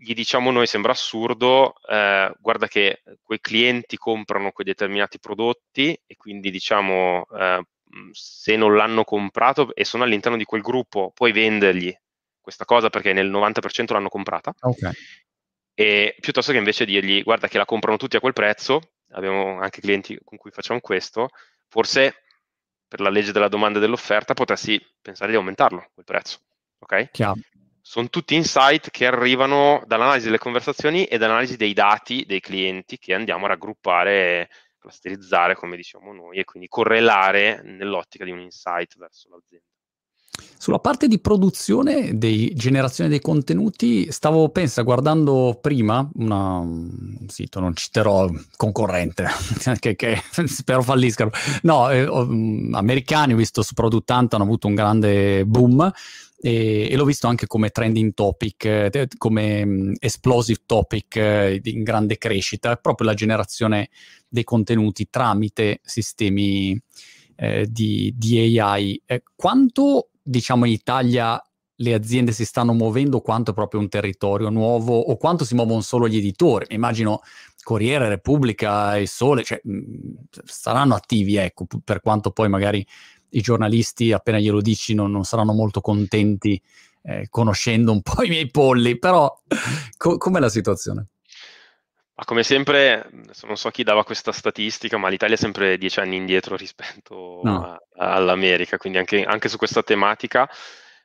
[0.00, 6.16] gli diciamo noi, sembra assurdo, eh, guarda che quei clienti comprano quei determinati prodotti e
[6.16, 7.62] quindi diciamo eh,
[8.10, 11.96] se non l'hanno comprato e sono all'interno di quel gruppo, puoi vendergli
[12.40, 14.52] questa cosa perché nel 90% l'hanno comprata.
[14.58, 14.92] Okay.
[15.74, 19.80] E piuttosto che invece dirgli guarda che la comprano tutti a quel prezzo, abbiamo anche
[19.80, 21.28] clienti con cui facciamo questo,
[21.68, 22.22] forse
[22.88, 26.40] per la legge della domanda e dell'offerta potresti pensare di aumentarlo quel prezzo.
[26.78, 27.10] Ok?
[27.10, 27.38] Chiaro.
[27.80, 33.14] Sono tutti insight che arrivano dall'analisi delle conversazioni e dall'analisi dei dati dei clienti che
[33.14, 39.28] andiamo a raggruppare, clusterizzare, come diciamo noi, e quindi correlare nell'ottica di un insight verso
[39.30, 39.66] l'azienda.
[40.60, 47.60] Sulla parte di produzione, di generazione dei contenuti, stavo, pensa, guardando prima una, un sito,
[47.60, 49.28] non citerò concorrente,
[49.78, 51.30] che, che, spero falliscano.
[51.62, 55.92] No, eh, um, americani, ho visto su Product Hunt, hanno avuto un grande boom
[56.40, 61.84] e, e l'ho visto anche come trending topic, eh, come um, explosive topic eh, in
[61.84, 63.90] grande crescita, proprio la generazione
[64.28, 66.76] dei contenuti tramite sistemi
[67.36, 69.00] eh, di, di, AI.
[69.06, 71.42] Eh, quanto diciamo in Italia
[71.80, 75.80] le aziende si stanno muovendo, quanto è proprio un territorio nuovo o quanto si muovono
[75.80, 76.66] solo gli editori.
[76.70, 77.20] Immagino
[77.62, 79.78] Corriere, Repubblica e Sole, cioè, mh,
[80.44, 82.84] saranno attivi, ecco, per quanto poi magari
[83.30, 86.60] i giornalisti, appena glielo dici, non, non saranno molto contenti
[87.02, 89.32] eh, conoscendo un po' i miei polli, però
[89.96, 91.06] co- com'è la situazione?
[92.18, 93.08] Ma come sempre,
[93.44, 97.64] non so chi dava questa statistica, ma l'Italia è sempre dieci anni indietro rispetto no.
[97.64, 100.50] a, all'America, quindi anche, anche, su questa tematica.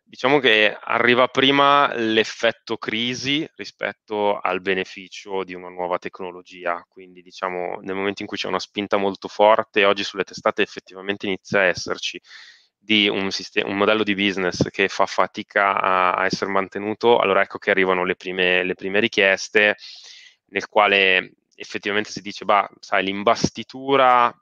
[0.04, 7.78] Diciamo che arriva prima l'effetto crisi rispetto al beneficio di una nuova tecnologia, quindi diciamo
[7.84, 11.66] nel momento in cui c'è una spinta molto forte, oggi sulle testate effettivamente inizia a
[11.66, 12.20] esserci
[12.76, 17.44] di un, sistema, un modello di business che fa fatica a, a essere mantenuto, allora
[17.44, 19.76] ecco che arrivano le prime, le prime richieste
[20.54, 24.34] nel quale effettivamente si dice, bah, sai, l'imbastitura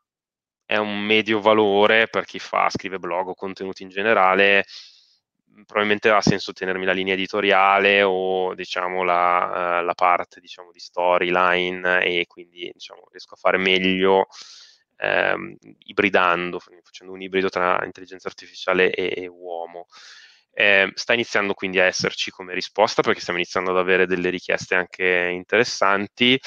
[0.66, 4.66] è un medio valore per chi fa, scrive blog o contenuti in generale,
[5.66, 10.80] probabilmente ha senso tenermi la linea editoriale o diciamo la, uh, la parte diciamo, di
[10.80, 14.28] storyline e quindi diciamo, riesco a fare meglio
[14.98, 15.56] ehm,
[15.86, 19.88] ibridando, facendo un ibrido tra intelligenza artificiale e, e uomo.
[20.54, 24.76] Eh, sta iniziando quindi a esserci come risposta perché stiamo iniziando ad avere delle richieste
[24.76, 26.40] anche interessanti.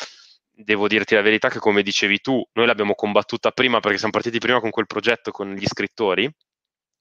[0.50, 4.38] Devo dirti la verità che come dicevi tu, noi l'abbiamo combattuta prima perché siamo partiti
[4.38, 6.30] prima con quel progetto con gli scrittori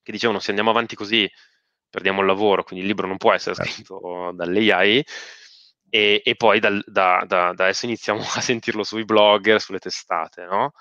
[0.04, 1.28] che dicevano se andiamo avanti così
[1.88, 3.70] perdiamo il lavoro, quindi il libro non può essere certo.
[3.70, 5.04] scritto dall'AI
[5.88, 10.44] e, e poi dal, da, da, da, adesso iniziamo a sentirlo sui blogger, sulle testate,
[10.44, 10.72] no?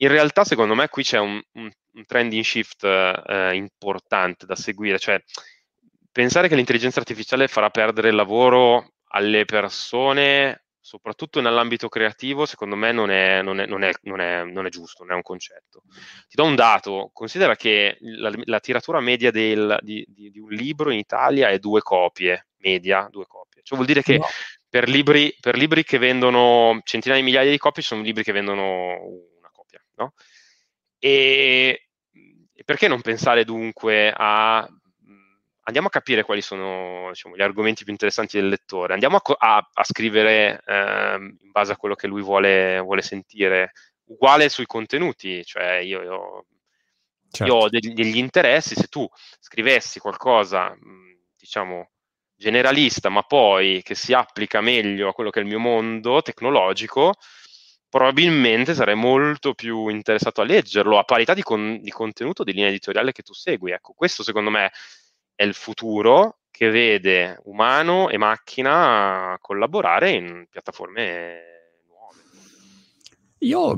[0.00, 4.98] In realtà, secondo me, qui c'è un, un, un trending shift eh, importante da seguire,
[4.98, 5.22] cioè
[6.10, 12.92] pensare che l'intelligenza artificiale farà perdere il lavoro alle persone, soprattutto nell'ambito creativo, secondo me
[12.92, 13.96] non è, non, è, non, è,
[14.44, 15.82] non è, giusto, non è un concetto.
[16.28, 20.48] Ti do un dato, considera che la, la tiratura media del, di, di, di, un
[20.48, 23.62] libro in Italia è due copie, media, due copie.
[23.62, 24.26] Cioè vuol dire che no.
[24.68, 28.96] per, libri, per libri che vendono centinaia di migliaia di copie, sono libri che vendono
[29.98, 30.14] no?
[30.98, 31.88] E,
[32.64, 34.68] perché non pensare dunque a
[35.68, 39.68] andiamo a capire quali sono diciamo, gli argomenti più interessanti del lettore, andiamo a, a,
[39.72, 43.72] a scrivere eh, in base a quello che lui vuole, vuole, sentire,
[44.04, 46.46] uguale sui contenuti, cioè io, io,
[47.30, 47.52] certo.
[47.52, 49.06] io ho degli, degli, interessi, se tu
[49.40, 50.74] scrivessi qualcosa,
[51.36, 51.90] diciamo,
[52.34, 57.14] generalista, ma poi che si applica meglio a quello che è il mio mondo tecnologico,
[57.88, 62.68] probabilmente sarei molto più interessato a leggerlo a parità di, con, di contenuto di linea
[62.68, 63.72] editoriale che tu segui.
[63.72, 64.70] Ecco, questo secondo me
[65.34, 71.40] è il futuro che vede umano e macchina collaborare in piattaforme
[71.86, 72.20] nuove.
[73.38, 73.74] Io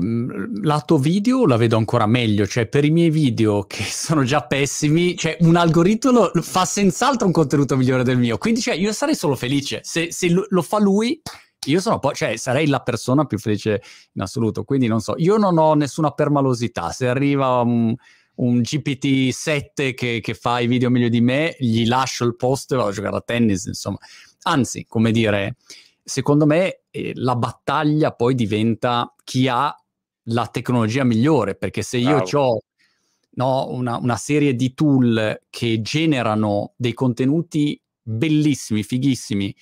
[0.63, 5.15] lato video la vedo ancora meglio, cioè per i miei video che sono già pessimi,
[5.15, 9.35] cioè un algoritmo fa senz'altro un contenuto migliore del mio, quindi cioè, io sarei solo
[9.35, 11.21] felice se, se lo fa lui
[11.65, 13.81] io sono poi, cioè, sarei la persona più felice
[14.13, 17.93] in assoluto, quindi non so, io non ho nessuna permalosità, se arriva un,
[18.35, 22.77] un GPT-7 che, che, fa i video meglio di me, gli lascio il posto e
[22.77, 23.97] vado a giocare a tennis, insomma.
[24.43, 25.57] Anzi, come dire,
[26.03, 29.75] secondo me eh, la battaglia poi diventa chi ha
[30.25, 32.61] la tecnologia migliore, perché se io ho
[33.33, 39.55] no, una, una serie di tool che generano dei contenuti bellissimi, fighissimi,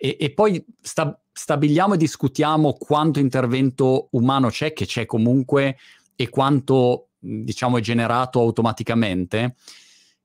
[0.00, 5.78] e, e poi sta, stabiliamo e discutiamo quanto intervento umano c'è, che c'è comunque,
[6.16, 9.54] e quanto diciamo è generato automaticamente.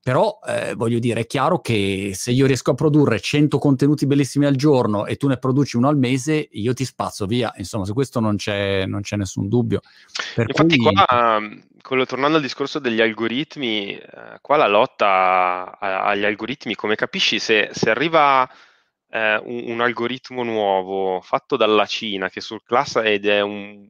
[0.02, 4.44] Però eh, voglio dire, è chiaro che se io riesco a produrre 100 contenuti bellissimi
[4.44, 7.50] al giorno e tu ne produci uno al mese, io ti spazzo via.
[7.56, 9.80] Insomma, su questo non c'è, non c'è nessun dubbio.
[10.34, 10.92] Per Infatti, cui...
[10.92, 11.40] qua,
[11.80, 17.70] quello, tornando al discorso degli algoritmi, eh, qua la lotta agli algoritmi, come capisci, se,
[17.72, 18.46] se arriva
[19.14, 23.88] eh, un, un, algoritmo nuovo fatto dalla Cina che sul class ed è un,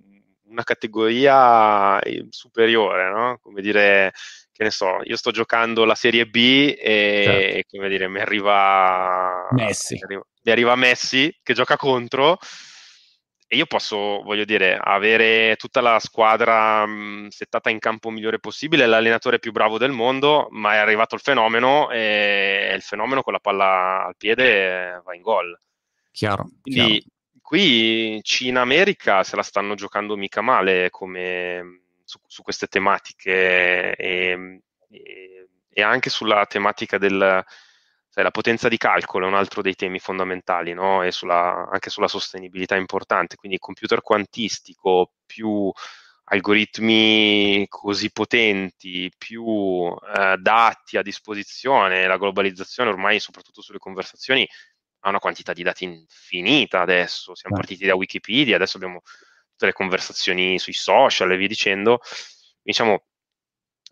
[0.48, 3.38] una categoria eh, superiore, no?
[3.42, 4.12] Come dire,
[4.52, 7.76] che ne so, io sto giocando la Serie B e, certo.
[7.76, 9.94] come dire, mi arriva Messi.
[9.94, 12.38] Mi arriva, mi arriva Messi che gioca contro
[13.54, 18.86] e io posso, voglio dire, avere tutta la squadra mh, settata in campo migliore possibile,
[18.86, 23.38] l'allenatore più bravo del mondo, ma è arrivato il fenomeno e il fenomeno con la
[23.38, 25.56] palla al piede va in gol.
[26.10, 26.48] Chiaro.
[26.60, 27.40] Quindi chiaro.
[27.40, 35.48] qui Cina-America se la stanno giocando mica male come, su, su queste tematiche e, e,
[35.72, 37.44] e anche sulla tematica del
[38.14, 41.02] cioè, la potenza di calcolo è un altro dei temi fondamentali, no?
[41.02, 45.68] E sulla, anche sulla sostenibilità importante, quindi computer quantistico più
[46.26, 54.48] algoritmi così potenti, più eh, dati a disposizione, la globalizzazione ormai, soprattutto sulle conversazioni,
[55.00, 57.34] ha una quantità di dati infinita adesso.
[57.34, 59.00] Siamo partiti da Wikipedia, adesso abbiamo
[59.50, 62.00] tutte le conversazioni sui social e via dicendo.
[62.62, 63.06] Diciamo,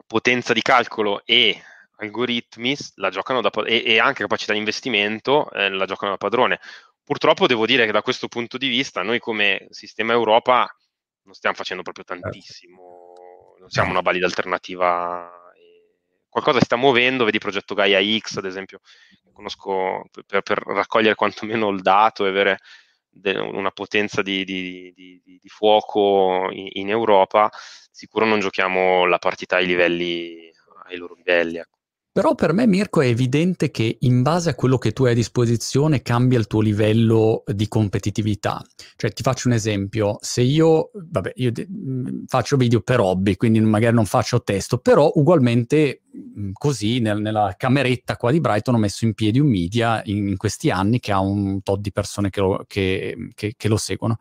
[0.06, 1.60] potenza di calcolo e
[2.02, 6.60] algoritmi la giocano da, e, e anche capacità di investimento eh, la giocano da padrone.
[7.04, 10.68] Purtroppo devo dire che da questo punto di vista noi come sistema Europa
[11.24, 12.22] non stiamo facendo proprio certo.
[12.22, 15.30] tantissimo, non siamo una valida alternativa.
[16.28, 18.80] Qualcosa si sta muovendo, vedi progetto Gaia X ad esempio,
[19.32, 22.58] conosco per, per raccogliere quantomeno il dato e avere
[23.08, 27.50] de, una potenza di, di, di, di fuoco in, in, Europa,
[27.90, 30.50] sicuro non giochiamo la partita ai livelli,
[30.86, 31.58] ai loro livelli.
[31.58, 31.81] Ecco.
[32.12, 35.14] Però per me, Mirko, è evidente che in base a quello che tu hai a
[35.14, 38.62] disposizione cambia il tuo livello di competitività.
[38.96, 40.18] Cioè, ti faccio un esempio.
[40.20, 44.76] Se io, vabbè, io de- mm, faccio video per hobby, quindi magari non faccio testo,
[44.76, 46.02] però ugualmente
[46.52, 50.36] così nel, nella cameretta qua di Brighton ho messo in piedi un media in, in
[50.36, 54.18] questi anni che ha un tot di persone che lo, che, che, che lo seguono.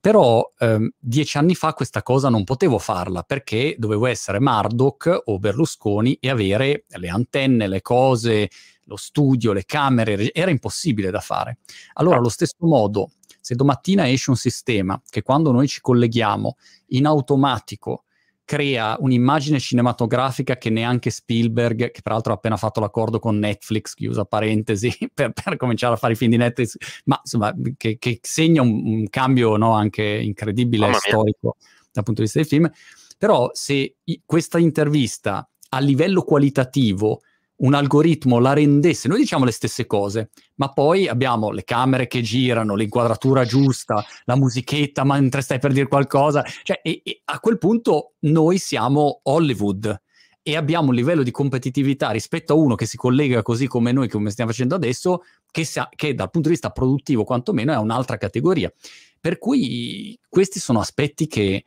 [0.00, 5.38] Però ehm, dieci anni fa questa cosa non potevo farla perché dovevo essere Murdoch o
[5.38, 8.48] Berlusconi e avere le antenne, le cose,
[8.84, 11.58] lo studio, le camere, era impossibile da fare.
[11.94, 16.56] Allora, allo stesso modo, se domattina esce un sistema che quando noi ci colleghiamo
[16.88, 18.04] in automatico
[18.44, 24.24] crea un'immagine cinematografica che neanche Spielberg, che peraltro ha appena fatto l'accordo con Netflix, chiusa
[24.24, 28.62] parentesi, per, per cominciare a fare i film di Netflix, ma insomma, che, che segna
[28.62, 31.56] un, un cambio no, anche incredibile storico
[31.90, 32.70] dal punto di vista dei film.
[33.16, 37.20] Però se i, questa intervista a livello qualitativo
[37.56, 42.20] un algoritmo la rendesse, noi diciamo le stesse cose, ma poi abbiamo le camere che
[42.20, 47.58] girano, l'inquadratura giusta, la musichetta mentre stai per dire qualcosa, cioè, e, e a quel
[47.58, 50.02] punto noi siamo Hollywood
[50.42, 54.08] e abbiamo un livello di competitività rispetto a uno che si collega così come noi,
[54.08, 58.16] come stiamo facendo adesso, che, sa, che dal punto di vista produttivo quantomeno è un'altra
[58.18, 58.70] categoria.
[59.18, 61.64] Per cui questi sono aspetti che,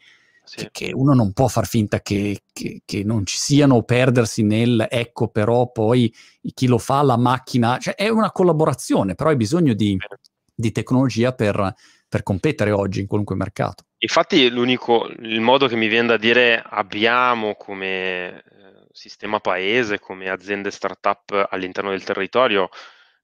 [0.48, 0.70] sì.
[0.72, 4.88] che, uno non può far finta che, che, che, non ci siano o perdersi nel
[4.90, 6.14] ecco però poi
[6.54, 9.98] chi lo fa la macchina, cioè è una collaborazione, però hai bisogno di,
[10.56, 11.74] di tecnologia per,
[12.08, 13.84] per competere oggi in qualunque mercato.
[14.00, 18.44] Infatti l'unico, il modo che mi viene da dire abbiamo come eh,
[18.92, 22.70] sistema paese, come aziende startup all'interno del territorio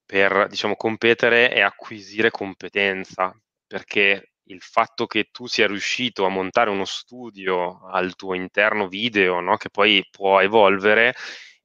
[0.06, 3.34] per diciamo competere e acquisire competenza,
[3.66, 9.40] perché il fatto che tu sia riuscito a montare uno studio al tuo interno video,
[9.40, 9.58] no?
[9.58, 11.16] che poi può evolvere,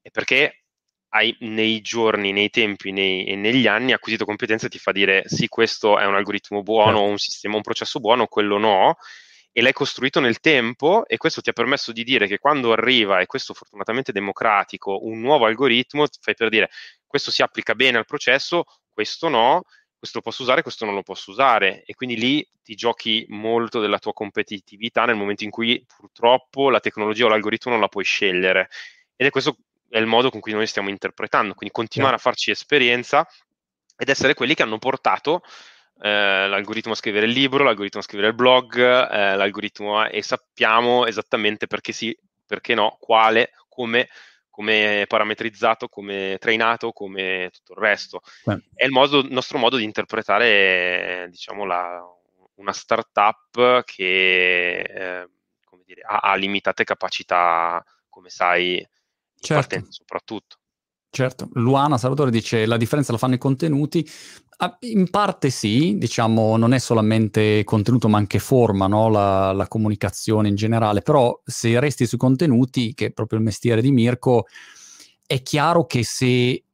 [0.00, 0.64] è perché
[1.10, 5.22] hai nei giorni, nei tempi nei, e negli anni acquisito competenze e ti fa dire
[5.26, 7.10] sì, questo è un algoritmo buono, certo.
[7.10, 8.96] un sistema, un processo buono, quello no,
[9.52, 13.20] e l'hai costruito nel tempo e questo ti ha permesso di dire che quando arriva,
[13.20, 16.70] e questo fortunatamente democratico, un nuovo algoritmo, fai per dire
[17.06, 19.62] questo si applica bene al processo, questo no,
[19.98, 21.82] questo lo posso usare, questo non lo posso usare.
[21.84, 26.80] E quindi lì ti giochi molto della tua competitività nel momento in cui purtroppo la
[26.80, 28.68] tecnologia o l'algoritmo non la puoi scegliere.
[29.16, 29.56] Ed è questo
[29.90, 32.20] è il modo con cui noi stiamo interpretando, quindi continuare yeah.
[32.20, 33.26] a farci esperienza
[33.96, 35.42] ed essere quelli che hanno portato
[36.00, 40.22] eh, l'algoritmo a scrivere il libro, l'algoritmo a scrivere il blog, eh, l'algoritmo a, e
[40.22, 44.08] sappiamo esattamente perché sì, perché no, quale, come
[44.58, 48.22] come parametrizzato, come trainato, come tutto il resto.
[48.42, 48.60] Beh.
[48.74, 52.04] È il, modo, il, nostro modo di interpretare, diciamo, la,
[52.56, 55.28] una startup che eh,
[55.84, 58.84] dire, ha, ha, limitate capacità, come sai,
[59.38, 59.54] certo.
[59.54, 60.56] partenza soprattutto.
[61.10, 64.06] Certo, Luana Salvatore dice la differenza la fanno i contenuti.
[64.60, 69.08] Ah, in parte sì, diciamo, non è solamente contenuto ma anche forma, no?
[69.08, 73.80] la, la, comunicazione in generale, però se resti sui contenuti, che è proprio il mestiere
[73.80, 74.46] di Mirko,
[75.24, 76.64] è chiaro che se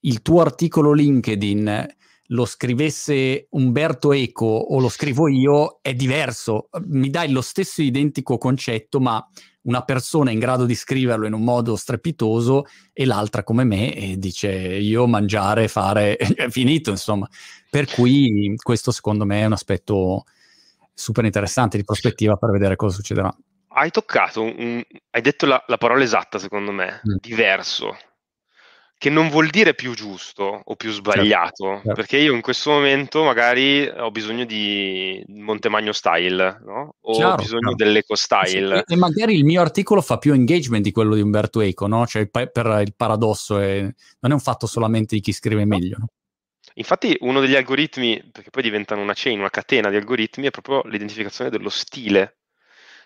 [0.00, 1.86] il tuo articolo LinkedIn
[2.28, 6.68] lo scrivesse Umberto Eco o lo scrivo io, è diverso.
[6.86, 9.26] Mi dai lo stesso identico concetto, ma
[9.62, 14.18] una persona in grado di scriverlo in un modo strepitoso e l'altra come me e
[14.18, 17.28] dice io mangiare, fare, è finito insomma.
[17.68, 20.24] Per cui questo secondo me è un aspetto
[20.92, 23.34] super interessante di prospettiva per vedere cosa succederà.
[23.76, 27.16] Hai toccato, un, hai detto la, la, parola esatta secondo me, mm.
[27.20, 27.96] diverso
[28.96, 31.92] che non vuol dire più giusto o più certo, sbagliato, certo, certo.
[31.94, 36.94] perché io in questo momento magari ho bisogno di Montemagno style, no?
[37.00, 38.82] o chiaro, ho bisogno dell'eco style.
[38.86, 42.06] Sì, e, magari il mio articolo fa più engagement di quello di Umberto Eco, no?
[42.06, 45.96] cioè per il paradosso è, non è un fatto solamente di chi scrive meglio.
[45.98, 46.06] No?
[46.76, 50.82] Infatti uno degli algoritmi, perché poi diventano una chain, una catena di algoritmi, è proprio
[50.90, 52.38] l'identificazione dello stile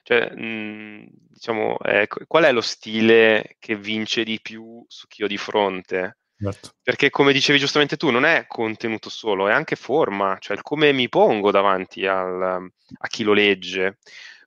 [0.02, 5.24] cioè, mh, mhmm, diciamo, eh, qual è lo stile che vince di più su chi
[5.24, 6.18] ho di fronte?
[6.40, 6.70] Certo.
[6.82, 10.92] Perché come dicevi giustamente tu, non è contenuto solo, è anche forma, cioè il come
[10.92, 13.98] mi pongo davanti al, a chi lo legge.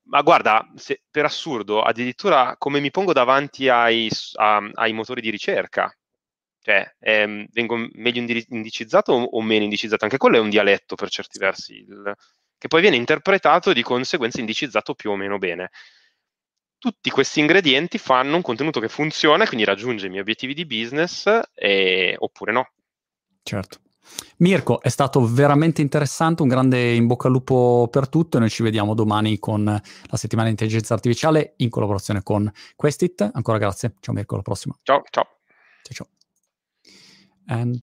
[0.04, 5.30] Ma guarda, se, per assurdo, addirittura come mi pongo davanti ai, a, ai motori di
[5.30, 5.94] ricerca.
[6.64, 10.04] Cioè, ehm, vengo meglio indicizzato o, o, meno indicizzato?
[10.06, 11.74] Anche quello è un dialetto per certi versi.
[11.74, 12.14] Il,
[12.62, 15.72] che poi viene interpretato e di conseguenza indicizzato più o meno bene.
[16.78, 20.68] Tutti questi ingredienti fanno un contenuto che funziona e quindi raggiunge i miei obiettivi di
[20.68, 22.16] business e...
[22.20, 22.72] oppure no.
[23.42, 23.80] Certo.
[24.38, 28.52] Mirko, è stato veramente interessante, un grande in bocca al lupo per tutto e noi
[28.52, 33.28] ci vediamo domani con la settimana di intelligenza artificiale in collaborazione con Questit.
[33.34, 33.96] Ancora grazie.
[34.00, 34.78] Ciao Mirko, alla prossima.
[34.84, 35.40] Ciao, ciao.
[35.82, 36.08] Ciao, ciao.
[37.48, 37.80] And